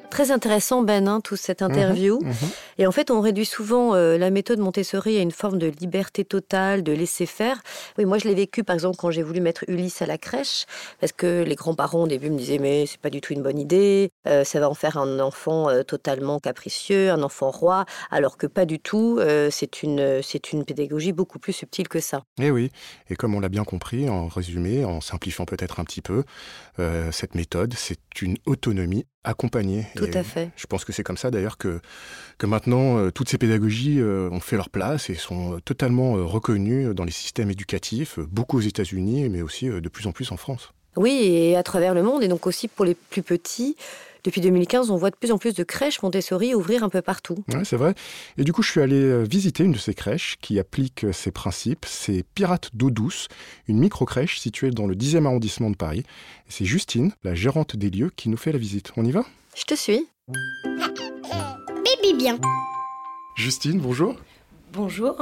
Très 0.10 0.32
intéressant, 0.32 0.82
Ben, 0.82 1.10
hein, 1.10 1.20
toute 1.20 1.40
cette 1.40 1.62
interview. 1.62 2.20
Mhm, 2.22 2.30
mhm. 2.30 2.36
Et 2.78 2.86
en 2.86 2.92
fait, 2.92 3.10
on 3.10 3.22
réduit 3.22 3.46
souvent 3.46 3.96
euh, 3.96 4.18
la 4.18 4.30
méthode 4.30 4.60
Montessori 4.60 5.18
à 5.18 5.22
une 5.22 5.32
forme 5.32 5.58
de 5.60 5.68
liberté 5.68 6.26
totale, 6.26 6.84
de 6.84 6.92
laisser 6.92 7.26
faire. 7.26 7.62
Oui, 7.98 8.04
moi, 8.04 8.18
je 8.18 8.28
l'ai 8.28 8.36
vécu, 8.36 8.66
par 8.66 8.74
exemple, 8.74 8.98
quand 8.98 9.12
j'ai 9.12 9.24
voulu 9.24 9.40
mettre 9.40 9.64
Ulysse 9.70 10.02
à 10.02 10.06
la 10.06 10.18
crèche, 10.18 10.66
parce 11.00 11.14
que 11.14 11.44
les 11.44 11.56
grands-parents, 11.56 12.04
au 12.04 12.08
début, 12.08 12.30
me 12.30 12.38
disaient, 12.38 12.58
mais 12.58 12.86
c'est 12.86 13.00
pas 13.00 13.10
du 13.10 13.22
tout 13.22 13.32
une 13.32 13.44
bonne 13.44 13.60
idée, 13.60 14.12
euh, 14.28 14.44
ça 14.44 14.60
va 14.60 14.70
en 14.70 14.74
faire 14.74 14.98
un 14.98 15.20
enfant 15.20 15.70
euh, 15.70 15.84
totalement 15.84 16.40
capricieux, 16.40 17.12
un 17.12 17.24
enfant 17.24 17.50
roi, 17.50 17.86
alors 18.12 18.38
que 18.38 18.48
pas 18.48 18.66
du 18.66 18.80
tout, 18.80 19.20
c'est 19.50 19.84
une, 19.84 20.22
c'est 20.22 20.52
une 20.52 20.66
pédagogie 20.66 21.14
beaucoup 21.14 21.40
plus 21.40 21.54
subtile 21.54 21.88
que 21.88 22.00
ça. 22.00 22.24
Et 22.40 22.48
eh 22.48 22.52
oui, 22.52 22.72
et 23.10 23.16
comme 23.16 23.36
on 23.36 23.40
l'a 23.40 23.50
bien 23.50 23.64
compris, 23.64 24.10
en 24.10 24.28
résumé, 24.28 24.84
en 24.84 25.02
simplifiant 25.02 25.46
peut-être 25.46 25.80
un 25.80 25.86
petit 25.86 26.02
peu, 26.02 26.24
cette 27.12 27.36
méthode, 27.36 27.74
c'est 27.76 28.22
une 28.22 28.38
autonomie 28.46 29.06
accompagner. 29.26 29.86
Tout 29.96 30.08
à 30.14 30.24
fait. 30.24 30.52
Je 30.56 30.66
pense 30.68 30.86
que 30.86 30.94
c'est 30.94 31.04
comme 31.04 31.18
ça 31.18 31.32
d'ailleurs 31.32 31.58
que, 31.58 31.82
que 32.38 32.46
maintenant 32.46 32.98
euh, 32.98 33.12
toutes 33.12 33.30
ces 33.30 33.38
pédagogies 33.38 34.00
euh, 34.00 34.30
ont 34.32 34.40
fait 34.40 34.56
leur 34.56 34.70
place 34.70 35.10
et 35.10 35.16
sont 35.16 35.60
totalement 35.66 36.16
euh, 36.16 36.24
reconnues 36.24 36.94
dans 36.94 37.04
les 37.04 37.12
systèmes 37.12 37.50
éducatifs, 37.50 38.20
beaucoup 38.20 38.58
aux 38.58 38.62
États-Unis, 38.62 39.30
mais 39.30 39.42
aussi 39.42 39.68
de 39.68 39.90
plus 39.90 40.08
en 40.08 40.12
plus 40.12 40.32
en 40.32 40.38
France. 40.38 40.72
Oui, 40.96 41.12
et 41.12 41.58
à 41.58 41.64
travers 41.64 41.94
le 41.94 42.04
monde, 42.04 42.24
et 42.24 42.28
donc 42.28 42.48
aussi 42.48 42.68
pour 42.68 42.86
les 42.86 42.96
plus 42.96 43.22
petits. 43.22 43.76
Depuis 44.26 44.42
2015, 44.42 44.90
on 44.90 44.98
voit 44.98 45.12
de 45.12 45.16
plus 45.16 45.32
en 45.32 45.38
plus 45.38 45.54
de 45.54 45.64
crèches 45.64 46.02
Montessori 46.02 46.56
ouvrir 46.56 46.84
un 46.84 46.90
peu 46.90 47.04
partout. 47.04 47.46
Oui, 47.54 47.60
c'est 47.64 47.76
vrai. 47.76 47.94
Et 48.40 48.44
du 48.44 48.54
coup, 48.54 48.64
je 48.64 48.72
suis 48.72 48.82
allé 48.82 48.96
euh, 48.96 49.22
visiter 49.22 49.64
une 49.64 49.74
de 49.74 49.78
ces 49.78 49.94
crèches 49.94 50.38
qui 50.42 50.58
applique 50.58 51.04
euh, 51.04 51.14
ces 51.14 51.30
principes. 51.30 51.86
C'est 51.88 52.26
Pirates 52.34 52.72
d'eau 52.74 52.90
douce, 52.90 53.28
une 53.68 53.78
micro-crèche 53.78 54.40
située 54.40 54.72
dans 54.72 54.88
le 54.88 54.96
10e 54.96 55.28
arrondissement 55.28 55.70
de 55.70 55.76
Paris. 55.76 56.00
Et 56.00 56.50
c'est 56.50 56.66
Justine, 56.66 57.12
la 57.24 57.36
gérante 57.36 57.76
des 57.76 57.92
lieux, 57.92 58.12
qui 58.16 58.30
nous 58.30 58.38
fait 58.38 58.52
la 58.52 58.58
visite. 58.58 58.92
On 58.98 59.06
y 59.06 59.12
va? 59.12 59.24
Je 59.56 59.64
te 59.64 59.76
suis. 59.76 60.08
Bibi 61.84 62.18
bien. 62.18 62.40
Justine, 63.36 63.80
bonjour. 63.80 64.16
Bonjour. 64.74 65.22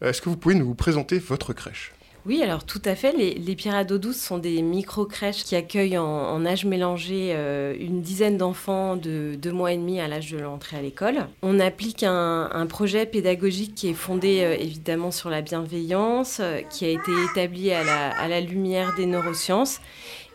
Est-ce 0.00 0.22
que 0.22 0.28
vous 0.28 0.36
pouvez 0.36 0.54
nous 0.54 0.76
présenter 0.76 1.18
votre 1.18 1.52
crèche? 1.52 1.92
Oui, 2.28 2.42
alors 2.42 2.64
tout 2.64 2.82
à 2.84 2.94
fait. 2.94 3.12
Les, 3.12 3.32
les 3.32 3.56
Pirates 3.56 3.90
d'eau 3.90 4.12
sont 4.12 4.36
des 4.36 4.60
micro-crèches 4.60 5.44
qui 5.44 5.56
accueillent 5.56 5.96
en, 5.96 6.44
âge 6.44 6.66
mélangé 6.66 7.32
euh, 7.32 7.74
une 7.80 8.02
dizaine 8.02 8.36
d'enfants 8.36 8.96
de 8.96 9.34
deux 9.34 9.50
mois 9.50 9.72
et 9.72 9.78
demi 9.78 9.98
à 9.98 10.08
l'âge 10.08 10.30
de 10.30 10.38
l'entrée 10.38 10.76
à 10.76 10.82
l'école. 10.82 11.26
On 11.40 11.58
applique 11.58 12.02
un, 12.02 12.66
projet 12.68 13.06
pédagogique 13.06 13.74
qui 13.74 13.88
est 13.88 13.94
fondé 13.94 14.42
euh, 14.42 14.54
évidemment 14.60 15.10
sur 15.10 15.30
la 15.30 15.40
bienveillance, 15.40 16.40
euh, 16.40 16.60
qui 16.60 16.84
a 16.84 16.88
été 16.88 17.12
établi 17.30 17.72
à 17.72 18.28
la 18.28 18.40
lumière 18.42 18.94
des 18.94 19.06
neurosciences 19.06 19.80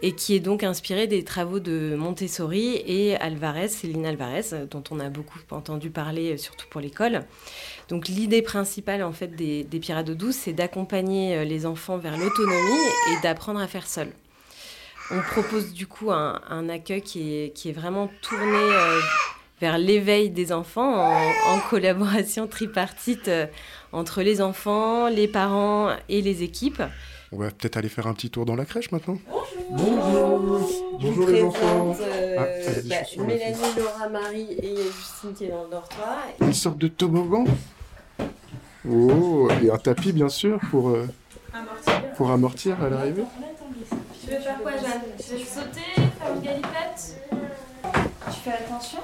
et 0.02 0.12
qui 0.14 0.36
est 0.36 0.40
donc 0.40 0.64
inspiré 0.64 1.08
des 1.08 1.24
travaux 1.24 1.60
de 1.60 1.96
Montessori 1.96 2.82
et 2.86 3.16
Alvarez, 3.18 3.70
Céline 3.70 4.06
Alvarez, 4.06 4.68
dont 4.70 4.84
on 4.92 5.00
a 5.00 5.10
beaucoup 5.10 5.40
entendu 5.52 5.92
parler, 5.92 6.38
surtout 6.38 6.66
pour 6.70 6.82
l'école. 6.82 7.24
Donc 7.90 8.08
l'idée 8.08 8.42
principale 8.42 9.04
en 9.04 9.12
fait 9.12 9.36
des, 9.36 9.66
Pirates 9.82 10.08
d'eau 10.08 10.16
douce, 10.16 10.36
c'est 10.36 10.54
d'accompagner 10.54 11.38
euh, 11.38 11.44
les 11.44 11.66
enfants 11.66 11.98
vers 11.98 12.18
l'autonomie 12.18 12.88
et 13.12 13.22
d'apprendre 13.22 13.60
à 13.60 13.68
faire 13.68 13.88
seul. 13.88 14.10
On 15.12 15.22
propose 15.22 15.74
du 15.74 15.86
coup 15.86 16.12
un, 16.12 16.70
accueil 16.70 17.02
qui 17.02 17.36
est, 17.36 17.54
qui 17.54 17.70
est, 17.70 17.74
vraiment 17.74 18.10
tourné 18.22 18.58
euh, 18.58 19.00
vers 19.60 19.78
l'éveil 19.78 20.30
des 20.30 20.54
enfants 20.54 21.14
en, 21.46 21.60
collaboration 21.70 22.48
tripartite 22.48 23.28
euh, 23.28 23.46
entre 23.92 24.22
les 24.22 24.42
enfants, 24.42 25.10
les 25.10 25.28
parents 25.28 25.96
et 26.08 26.22
les 26.22 26.44
équipes. 26.44 26.82
On 27.34 27.38
va 27.38 27.50
peut-être 27.50 27.78
aller 27.78 27.90
faire 27.90 28.06
un 28.06 28.14
petit 28.14 28.30
tour 28.30 28.46
dans 28.46 28.56
la 28.56 28.64
crèche 28.64 28.92
maintenant. 28.92 29.18
Bonjour. 29.72 30.70
Bonjour, 31.02 31.28
les 31.28 31.42
enfants. 31.42 31.96
Euh, 32.00 32.36
ah, 32.38 32.46
bah, 32.86 33.24
Mélanie, 33.26 33.58
Laura, 33.76 34.10
Marie 34.10 34.52
et 34.62 34.76
Justine 34.76 35.34
qui 35.36 35.46
est 35.46 35.48
dans 35.48 35.64
le 35.64 35.72
dortoir. 35.72 36.18
Une 36.42 36.54
sorte 36.54 36.78
de 36.78 36.88
toboggan. 36.88 37.46
Oh, 38.88 39.50
et 39.64 39.72
un 39.72 39.78
tapis 39.78 40.12
bien 40.12 40.30
sûr 40.30 40.60
pour, 40.70 40.90
euh, 40.90 41.08
amortir. 41.52 42.14
pour 42.18 42.30
amortir 42.30 42.84
à 42.84 42.90
l'arrivée. 42.90 43.24
veux 43.24 44.40
faire 44.40 44.62
quoi, 44.62 44.72
Jeanne? 44.74 45.02
Tu 45.18 45.34
veux 45.34 45.40
sauter, 45.40 45.80
faire 45.96 46.36
une 46.36 46.42
galipette? 46.42 47.18
Tu 48.28 48.40
fais 48.44 48.52
attention? 48.52 49.00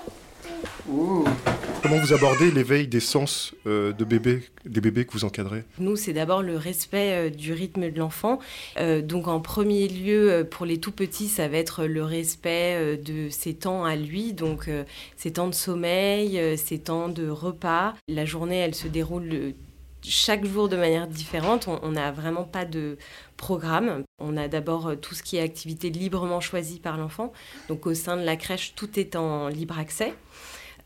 Comment 1.82 1.98
vous 1.98 2.14
abordez 2.14 2.52
l'éveil 2.52 2.88
des 2.88 3.00
sens 3.00 3.56
euh, 3.66 3.94
de 3.94 4.04
bébés, 4.04 4.44
des 4.66 4.82
bébés 4.82 5.06
que 5.06 5.14
vous 5.14 5.24
encadrez? 5.24 5.64
Nous, 5.78 5.96
c'est 5.96 6.12
d'abord 6.12 6.42
le 6.42 6.58
respect 6.58 7.14
euh, 7.14 7.30
du 7.30 7.54
rythme 7.54 7.90
de 7.90 7.98
l'enfant. 7.98 8.40
Euh, 8.78 9.02
donc, 9.02 9.30
en 9.30 9.40
premier 9.40 9.88
lieu, 9.88 10.46
pour 10.50 10.66
les 10.66 10.80
tout 10.80 10.92
petits, 10.92 11.30
ça 11.30 11.48
va 11.48 11.58
être 11.58 11.86
le 11.86 12.04
respect 12.04 12.98
de 12.98 13.30
ses 13.30 13.54
temps 13.54 13.86
à 13.86 13.96
lui, 13.96 14.34
donc 14.34 14.70
ses 15.16 15.34
temps 15.34 15.48
de 15.48 15.54
sommeil, 15.54 16.58
ses 16.58 16.80
temps 16.80 17.08
de 17.08 17.30
repas. 17.30 17.94
La 18.08 18.26
journée, 18.26 18.58
elle 18.58 18.76
se 18.76 18.88
déroule 18.88 19.54
chaque 20.02 20.46
jour 20.46 20.70
de 20.70 20.76
manière 20.76 21.08
différente. 21.08 21.68
On 21.68 21.92
n'a 21.92 22.12
vraiment 22.12 22.44
pas 22.44 22.66
de 22.66 22.98
programme. 23.38 24.04
On 24.20 24.36
a 24.38 24.48
d'abord 24.48 24.94
tout 25.02 25.16
ce 25.16 25.24
qui 25.24 25.38
est 25.38 25.42
activité 25.42 25.90
librement 25.90 26.42
choisie 26.42 26.80
par 26.80 26.98
l'enfant. 26.98 27.32
Donc, 27.70 27.86
au 27.88 27.94
sein 27.94 28.18
de 28.18 28.24
la 28.24 28.36
crèche, 28.36 28.74
tout 28.76 29.00
est 29.00 29.16
en 29.16 29.48
libre 29.48 29.80
accès. 29.80 30.14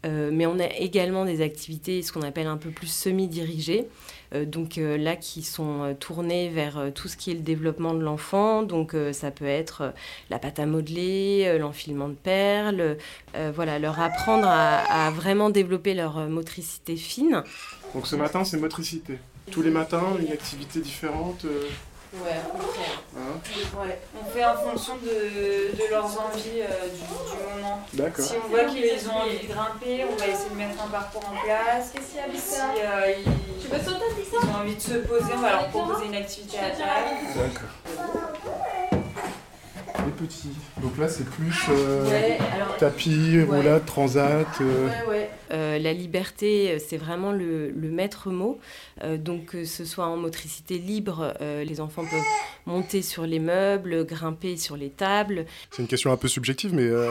Euh, 0.06 0.32
mais 0.34 0.46
on 0.46 0.60
a 0.60 0.68
également 0.68 1.26
des 1.26 1.42
activités, 1.42 2.02
ce 2.02 2.12
qu'on 2.12 2.24
appelle 2.24 2.48
un 2.48 2.58
peu 2.58 2.70
plus 2.70 2.88
semi-dirigées, 2.88 3.88
euh, 4.34 4.46
donc 4.46 4.78
euh, 4.78 4.98
là 4.98 5.16
qui 5.16 5.44
sont 5.44 5.96
tournées 6.00 6.50
vers 6.50 6.92
tout 6.94 7.08
ce 7.08 7.16
qui 7.16 7.32
est 7.32 7.36
le 7.36 7.40
développement 7.40 7.94
de 7.94 8.02
l'enfant. 8.04 8.64
Donc 8.64 8.96
ça 9.12 9.32
peut 9.32 9.46
être 9.46 9.94
la 10.30 10.40
pâte 10.40 10.60
à 10.60 10.66
modeler, 10.66 11.58
l'enfilement 11.60 12.10
de 12.10 12.16
perles, 12.16 12.98
voilà, 13.54 13.80
leur 13.80 14.00
apprendre 14.00 14.48
à, 14.48 15.12
vraiment 15.12 15.50
développer 15.50 15.94
leur 15.94 16.28
motricité 16.28 16.96
fine. 16.96 17.44
Donc 17.94 18.08
ce 18.08 18.16
matin, 18.16 18.44
c'est 18.44 18.58
motricité. 18.58 19.20
Tous 19.52 19.62
les 19.62 19.72
matins, 19.72 20.16
une 20.20 20.32
activité 20.32 20.80
différente. 20.80 21.46
Euh, 22.16 22.24
Ouais, 22.24 22.42
près. 22.58 23.20
hein 23.20 23.82
Ouais. 23.82 24.00
On 24.22 24.26
fait 24.32 24.46
en 24.46 24.56
fonction 24.56 24.94
de, 24.98 25.76
de 25.76 25.90
leurs 25.90 26.06
envies 26.06 26.62
euh, 26.62 26.88
du, 26.90 27.00
du 27.02 27.56
moment. 27.56 27.82
D'accord. 27.94 28.26
Si 28.26 28.34
on 28.44 28.48
voit 28.50 28.66
qu'ils 28.66 29.10
ont 29.10 29.16
envie 29.16 29.40
de 29.40 29.52
grimper, 29.52 30.06
on 30.12 30.16
va 30.16 30.28
essayer 30.28 30.50
de 30.50 30.56
mettre 30.56 30.84
un 30.84 30.88
parcours 30.90 31.24
en 31.28 31.44
place. 31.46 31.92
Si 32.02 32.18
euh, 32.60 33.14
ils, 33.18 33.32
ils 33.66 34.50
ont 34.50 34.56
envie 34.62 34.76
de 34.76 34.82
se 34.82 34.94
poser, 35.00 35.34
on 35.36 35.40
va 35.40 35.50
leur 35.52 35.68
proposer 35.70 36.06
une 36.06 36.16
activité 36.16 36.58
à 36.60 36.70
table. 36.70 37.16
D'accord. 37.36 38.63
Donc 40.82 40.98
là, 40.98 41.08
c'est 41.08 41.26
plus 41.26 41.54
euh, 41.70 42.10
Ouais, 42.10 42.38
alors- 42.56 42.78
tapis, 42.78 43.42
roulade, 43.42 43.86
transat. 43.86 44.48
euh, 44.62 44.90
Euh, 45.52 45.78
la 45.78 45.94
liberté, 45.94 46.80
c'est 46.80 46.98
vraiment 46.98 47.32
le, 47.32 47.70
le 47.70 47.90
maître 47.92 48.32
mot. 48.32 48.60
Euh, 49.04 49.18
donc, 49.18 49.46
que 49.48 49.66
ce 49.66 49.86
soit 49.86 50.08
en 50.08 50.18
motricité 50.18 50.80
libre, 50.80 51.34
euh, 51.42 51.64
les 51.64 51.80
enfants 51.80 52.04
peuvent 52.10 52.24
monter 52.66 53.02
sur 53.04 53.28
les 53.28 53.40
meubles, 53.40 54.04
grimper 54.06 54.58
sur 54.58 54.78
les 54.78 54.90
tables. 54.90 55.46
C'est 55.72 55.82
une 55.84 55.88
question 55.88 56.12
un 56.12 56.18
peu 56.18 56.28
subjective, 56.28 56.74
mais 56.74 56.84
euh, 56.88 57.08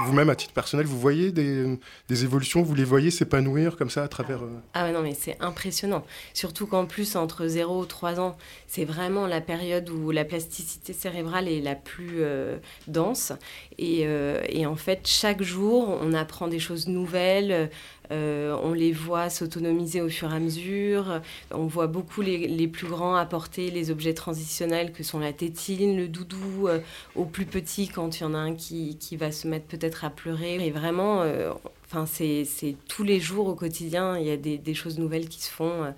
vous-même, 0.00 0.30
à 0.30 0.36
titre 0.36 0.52
personnel, 0.52 0.86
vous 0.86 0.98
voyez 0.98 1.32
des, 1.32 1.78
évolutions, 2.24 2.62
vous 2.62 2.74
les 2.74 2.84
voyez 2.84 3.10
s'épanouir 3.10 3.76
comme 3.76 3.90
ça 3.90 4.02
à 4.02 4.08
travers. 4.08 4.42
euh, 4.42 4.60
Ah 4.74 4.84
ouais, 4.84 4.92
non, 4.92 5.02
mais 5.02 5.14
c'est 5.14 5.36
impressionnant. 5.40 6.04
Surtout 6.34 6.66
qu'en 6.66 6.86
plus, 6.86 7.16
entre 7.16 7.46
0 7.46 7.84
et 7.84 7.86
3 7.86 8.20
ans, 8.20 8.36
c'est 8.66 8.84
vraiment 8.84 9.26
la 9.26 9.40
période 9.40 9.88
où 9.90 10.10
la 10.10 10.24
plasticité 10.24 10.92
cérébrale 10.92 11.48
est 11.48 11.60
la 11.60 11.74
plus 11.74 12.18
euh, 12.20 12.58
dense. 12.86 13.32
Euh, 13.80 14.42
et 14.48 14.66
en 14.66 14.76
fait, 14.76 15.06
chaque 15.06 15.42
jour, 15.42 15.98
on 16.00 16.14
apprend 16.14 16.48
des 16.48 16.58
choses 16.58 16.88
nouvelles. 16.88 17.70
Euh, 18.12 18.56
on 18.62 18.72
les 18.72 18.92
voit 18.92 19.30
s'autonomiser 19.30 20.00
au 20.00 20.08
fur 20.08 20.32
et 20.32 20.36
à 20.36 20.38
mesure. 20.38 21.20
On 21.50 21.66
voit 21.66 21.86
beaucoup 21.86 22.20
les, 22.20 22.68
plus 22.68 22.86
grands 22.86 23.16
apporter 23.16 23.70
les 23.70 23.90
objets 23.90 24.14
transitionnels 24.14 24.92
que 24.92 25.02
sont 25.02 25.18
la 25.18 25.32
tétine, 25.32 25.96
le 25.96 26.08
doudou, 26.08 26.68
euh, 26.68 26.80
aux 27.16 27.24
plus 27.24 27.46
petits 27.46 27.88
quand 27.88 28.20
il 28.20 28.22
y 28.22 28.26
en 28.26 28.34
a 28.34 28.38
un 28.38 28.54
qui, 28.54 28.96
qui 28.98 29.16
va 29.16 29.32
se 29.32 29.48
mettre 29.48 29.66
peut-être 29.66 30.04
à 30.04 30.10
pleurer. 30.10 30.64
Et 30.66 30.70
vraiment, 30.70 31.22
euh, 31.22 31.52
enfin, 31.86 32.06
c'est 32.06 32.76
tous 32.88 33.02
les 33.02 33.18
jours 33.18 33.48
au 33.48 33.54
quotidien, 33.54 34.18
il 34.18 34.26
y 34.26 34.30
a 34.30 34.36
des 34.36 34.74
choses 34.74 34.98
nouvelles 34.98 35.28
qui 35.28 35.42
se 35.42 35.50
font. 35.50 35.92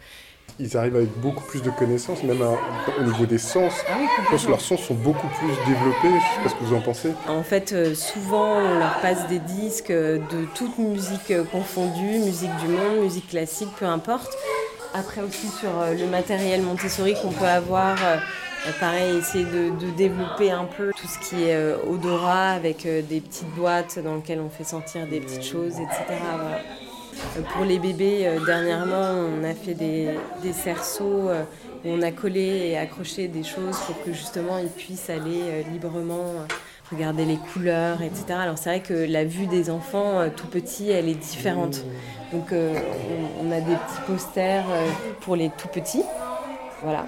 Ils 0.60 0.76
arrivent 0.76 0.94
avec 0.96 1.10
beaucoup 1.18 1.42
plus 1.42 1.62
de 1.62 1.70
connaissances, 1.70 2.22
même 2.22 2.40
à- 2.40 3.00
au 3.00 3.02
niveau 3.02 3.26
des 3.26 3.38
sens. 3.38 3.72
Ah 3.88 3.94
Je 4.24 4.30
pense 4.30 4.44
que 4.44 4.50
leurs 4.50 4.60
sens 4.60 4.80
sont 4.80 4.94
beaucoup 4.94 5.26
plus 5.26 5.48
développés. 5.66 6.20
Je 6.20 6.36
sais 6.36 6.42
pas 6.44 6.48
ce 6.48 6.54
que 6.54 6.62
vous 6.64 6.74
en 6.76 6.80
pensez. 6.80 7.10
En 7.28 7.42
fait, 7.42 7.72
euh, 7.72 7.92
souvent, 7.94 8.58
on 8.58 8.78
leur 8.78 9.00
passe 9.00 9.26
des 9.26 9.40
disques 9.40 9.90
euh, 9.90 10.18
de 10.18 10.44
toute 10.54 10.78
musique 10.78 11.32
euh, 11.32 11.42
confondue, 11.42 12.18
musique 12.20 12.54
du 12.58 12.68
monde, 12.68 13.02
musique 13.02 13.28
classique, 13.30 13.70
peu 13.78 13.84
importe. 13.86 14.32
Après 14.94 15.22
aussi 15.22 15.48
sur 15.48 15.70
le 15.90 16.06
matériel 16.06 16.62
Montessori 16.62 17.16
qu'on 17.20 17.32
peut 17.32 17.46
avoir, 17.46 17.96
pareil, 18.78 19.16
essayer 19.16 19.44
de, 19.44 19.70
de 19.70 19.90
développer 19.96 20.52
un 20.52 20.66
peu 20.66 20.92
tout 20.92 21.08
ce 21.08 21.18
qui 21.28 21.42
est 21.48 21.54
euh, 21.56 21.76
odorat 21.90 22.50
avec 22.50 22.86
euh, 22.86 23.02
des 23.02 23.20
petites 23.20 23.50
boîtes 23.56 23.98
dans 23.98 24.14
lesquelles 24.14 24.38
on 24.40 24.50
fait 24.50 24.62
sentir 24.62 25.08
des 25.08 25.18
petites 25.18 25.42
choses, 25.42 25.80
etc. 25.80 26.04
voilà. 26.08 26.60
Euh, 27.36 27.40
Pour 27.54 27.64
les 27.64 27.78
bébés, 27.78 28.26
euh, 28.26 28.44
dernièrement, 28.44 29.12
on 29.40 29.44
a 29.44 29.54
fait 29.54 29.74
des, 29.74 30.10
des 30.42 30.52
cerceaux 30.52 31.28
euh, 31.28 31.42
où 31.84 31.88
on 31.88 32.02
a 32.02 32.10
collé 32.10 32.68
et 32.70 32.78
accroché 32.78 33.28
des 33.28 33.42
choses 33.42 33.76
pour 33.86 34.02
que 34.04 34.12
justement 34.12 34.58
ils 34.58 34.68
puissent 34.68 35.10
aller 35.10 35.40
euh, 35.42 35.62
librement 35.72 36.20
euh, 36.20 36.46
regarder 36.92 37.24
les 37.24 37.36
couleurs, 37.52 38.02
etc. 38.02 38.24
Alors 38.40 38.58
c'est 38.58 38.70
vrai 38.70 38.80
que 38.80 38.94
la 38.94 39.24
vue 39.24 39.46
des 39.46 39.70
enfants 39.70 40.20
euh, 40.20 40.28
tout 40.34 40.46
petits, 40.46 40.90
elle 40.90 41.08
est 41.08 41.14
différente. 41.14 41.84
Donc 42.32 42.52
euh, 42.52 42.74
on, 43.42 43.48
on 43.48 43.52
a 43.52 43.60
des 43.60 43.74
petits 43.74 44.00
posters 44.06 44.64
euh, 44.70 44.86
pour 45.20 45.36
les 45.36 45.50
tout 45.50 45.68
petits. 45.68 46.04
Voilà. 46.82 47.06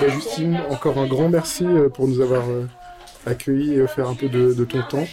Bah, 0.00 0.08
Justine, 0.08 0.60
encore 0.70 0.98
un 0.98 1.06
grand 1.06 1.28
merci 1.28 1.64
euh, 1.64 1.88
pour 1.88 2.08
nous 2.08 2.20
avoir 2.20 2.48
euh, 2.48 2.66
accueillis 3.26 3.74
et 3.74 3.82
offert 3.82 4.08
un 4.08 4.14
peu 4.14 4.28
de, 4.28 4.52
de 4.52 4.64
ton 4.64 4.82
temps. 4.82 5.06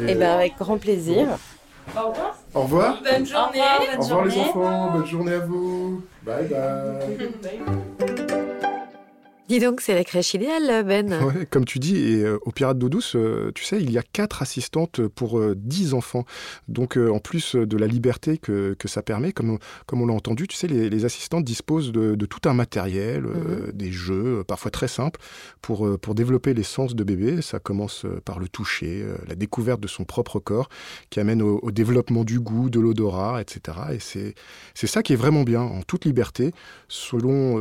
Et, 0.00 0.12
Et 0.12 0.14
ben 0.14 0.30
avec 0.32 0.56
grand 0.58 0.78
plaisir. 0.78 1.26
Au 1.96 2.08
revoir. 2.10 2.36
Au 2.54 2.60
revoir. 2.62 3.02
Bonne 3.02 3.26
journée. 3.26 3.60
Au 3.98 4.02
revoir 4.02 4.24
les 4.24 4.38
enfants, 4.38 4.90
bonne 4.92 5.06
journée 5.06 5.34
à 5.34 5.40
vous. 5.40 6.02
Bye 6.22 6.48
bye. 6.48 7.98
Dis 9.46 9.58
donc, 9.58 9.82
c'est 9.82 9.94
la 9.94 10.04
crèche 10.04 10.32
idéale, 10.32 10.84
Ben. 10.86 11.12
Ouais, 11.22 11.44
comme 11.44 11.66
tu 11.66 11.78
dis, 11.78 11.96
et 11.98 12.24
euh, 12.24 12.38
au 12.46 12.50
Pirate 12.50 12.78
d'eau 12.78 12.88
douce, 12.88 13.14
euh, 13.14 13.52
tu 13.54 13.62
sais, 13.62 13.78
il 13.78 13.90
y 13.90 13.98
a 13.98 14.02
quatre 14.02 14.40
assistantes 14.40 15.06
pour 15.06 15.38
euh, 15.38 15.54
10 15.54 15.92
enfants. 15.92 16.24
Donc, 16.68 16.96
en 16.96 17.18
plus 17.18 17.54
de 17.54 17.76
la 17.76 17.86
liberté 17.86 18.38
que, 18.38 18.74
que 18.78 18.88
ça 18.88 19.02
permet, 19.02 19.32
comme, 19.32 19.58
comme 19.84 20.00
on 20.00 20.06
l'a 20.06 20.14
entendu, 20.14 20.48
tu 20.48 20.56
sais, 20.56 20.66
les, 20.66 20.88
les 20.88 21.04
assistantes 21.04 21.44
disposent 21.44 21.92
de, 21.92 22.14
de 22.14 22.26
tout 22.26 22.48
un 22.48 22.54
matériel, 22.54 23.26
euh, 23.26 23.70
des 23.74 23.92
jeux, 23.92 24.42
parfois 24.44 24.70
très 24.70 24.88
simples, 24.88 25.20
pour, 25.60 25.98
pour 26.00 26.14
développer 26.14 26.54
les 26.54 26.62
sens 26.62 26.94
de 26.94 27.04
bébé. 27.04 27.42
Ça 27.42 27.58
commence 27.58 28.06
par 28.24 28.38
le 28.38 28.48
toucher, 28.48 29.04
la 29.28 29.34
découverte 29.34 29.80
de 29.80 29.88
son 29.88 30.04
propre 30.04 30.38
corps, 30.38 30.70
qui 31.10 31.20
amène 31.20 31.42
au, 31.42 31.58
au 31.62 31.70
développement 31.70 32.24
du 32.24 32.40
goût, 32.40 32.70
de 32.70 32.80
l'odorat, 32.80 33.42
etc. 33.42 33.76
Et 33.92 33.98
c'est 33.98 34.34
c'est 34.72 34.86
ça 34.86 35.02
qui 35.02 35.12
est 35.12 35.16
vraiment 35.16 35.42
bien, 35.42 35.60
en 35.60 35.82
toute 35.82 36.06
liberté, 36.06 36.52
selon 36.88 37.58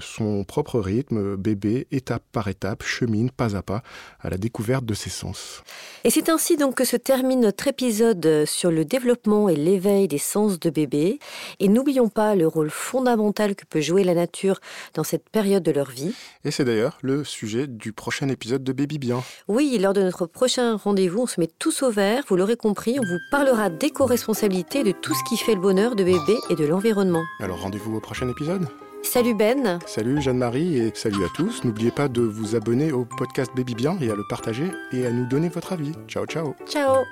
son 0.00 0.44
propre 0.44 0.80
rythme, 0.80 1.25
bébé, 1.34 1.88
étape 1.90 2.22
par 2.30 2.46
étape, 2.46 2.84
chemine 2.84 3.30
pas 3.30 3.56
à 3.56 3.62
pas 3.62 3.82
à 4.20 4.30
la 4.30 4.36
découverte 4.36 4.84
de 4.84 4.94
ses 4.94 5.10
sens. 5.10 5.62
Et 6.04 6.10
c'est 6.10 6.28
ainsi 6.28 6.56
donc 6.56 6.76
que 6.76 6.84
se 6.84 6.96
termine 6.96 7.40
notre 7.40 7.66
épisode 7.66 8.44
sur 8.46 8.70
le 8.70 8.84
développement 8.84 9.48
et 9.48 9.56
l'éveil 9.56 10.06
des 10.08 10.18
sens 10.18 10.60
de 10.60 10.70
bébé. 10.70 11.18
Et 11.58 11.68
n'oublions 11.68 12.08
pas 12.08 12.34
le 12.34 12.46
rôle 12.46 12.70
fondamental 12.70 13.54
que 13.56 13.64
peut 13.64 13.80
jouer 13.80 14.04
la 14.04 14.14
nature 14.14 14.60
dans 14.94 15.04
cette 15.04 15.28
période 15.28 15.62
de 15.62 15.72
leur 15.72 15.90
vie. 15.90 16.14
Et 16.44 16.50
c'est 16.50 16.64
d'ailleurs 16.64 16.98
le 17.02 17.24
sujet 17.24 17.66
du 17.66 17.92
prochain 17.92 18.28
épisode 18.28 18.62
de 18.62 18.72
Baby 18.72 18.98
Bien. 18.98 19.22
Oui, 19.48 19.78
lors 19.80 19.94
de 19.94 20.02
notre 20.02 20.26
prochain 20.26 20.76
rendez-vous, 20.76 21.22
on 21.22 21.26
se 21.26 21.40
met 21.40 21.50
tous 21.58 21.82
au 21.82 21.90
vert, 21.90 22.24
vous 22.28 22.36
l'aurez 22.36 22.56
compris, 22.56 22.98
on 22.98 23.04
vous 23.04 23.18
parlera 23.30 23.70
d'éco-responsabilité, 23.70 24.84
de 24.84 24.92
tout 24.92 25.14
ce 25.14 25.24
qui 25.28 25.36
fait 25.36 25.54
le 25.54 25.60
bonheur 25.60 25.96
de 25.96 26.04
bébé 26.04 26.36
et 26.50 26.54
de 26.54 26.64
l'environnement. 26.64 27.24
Alors 27.40 27.60
rendez-vous 27.60 27.96
au 27.96 28.00
prochain 28.00 28.28
épisode. 28.28 28.66
Salut 29.02 29.34
Ben 29.34 29.78
Salut 29.86 30.20
Jeanne-Marie 30.20 30.78
et 30.78 30.92
salut 30.94 31.24
à 31.24 31.28
tous. 31.34 31.64
N'oubliez 31.64 31.90
pas 31.90 32.08
de 32.08 32.22
vous 32.22 32.56
abonner 32.56 32.92
au 32.92 33.04
podcast 33.04 33.50
Baby 33.56 33.74
Bien 33.74 33.96
et 34.00 34.10
à 34.10 34.14
le 34.14 34.24
partager 34.28 34.70
et 34.92 35.06
à 35.06 35.10
nous 35.10 35.26
donner 35.26 35.48
votre 35.48 35.72
avis. 35.72 35.92
Ciao 36.08 36.26
ciao 36.26 36.54
Ciao 36.66 37.04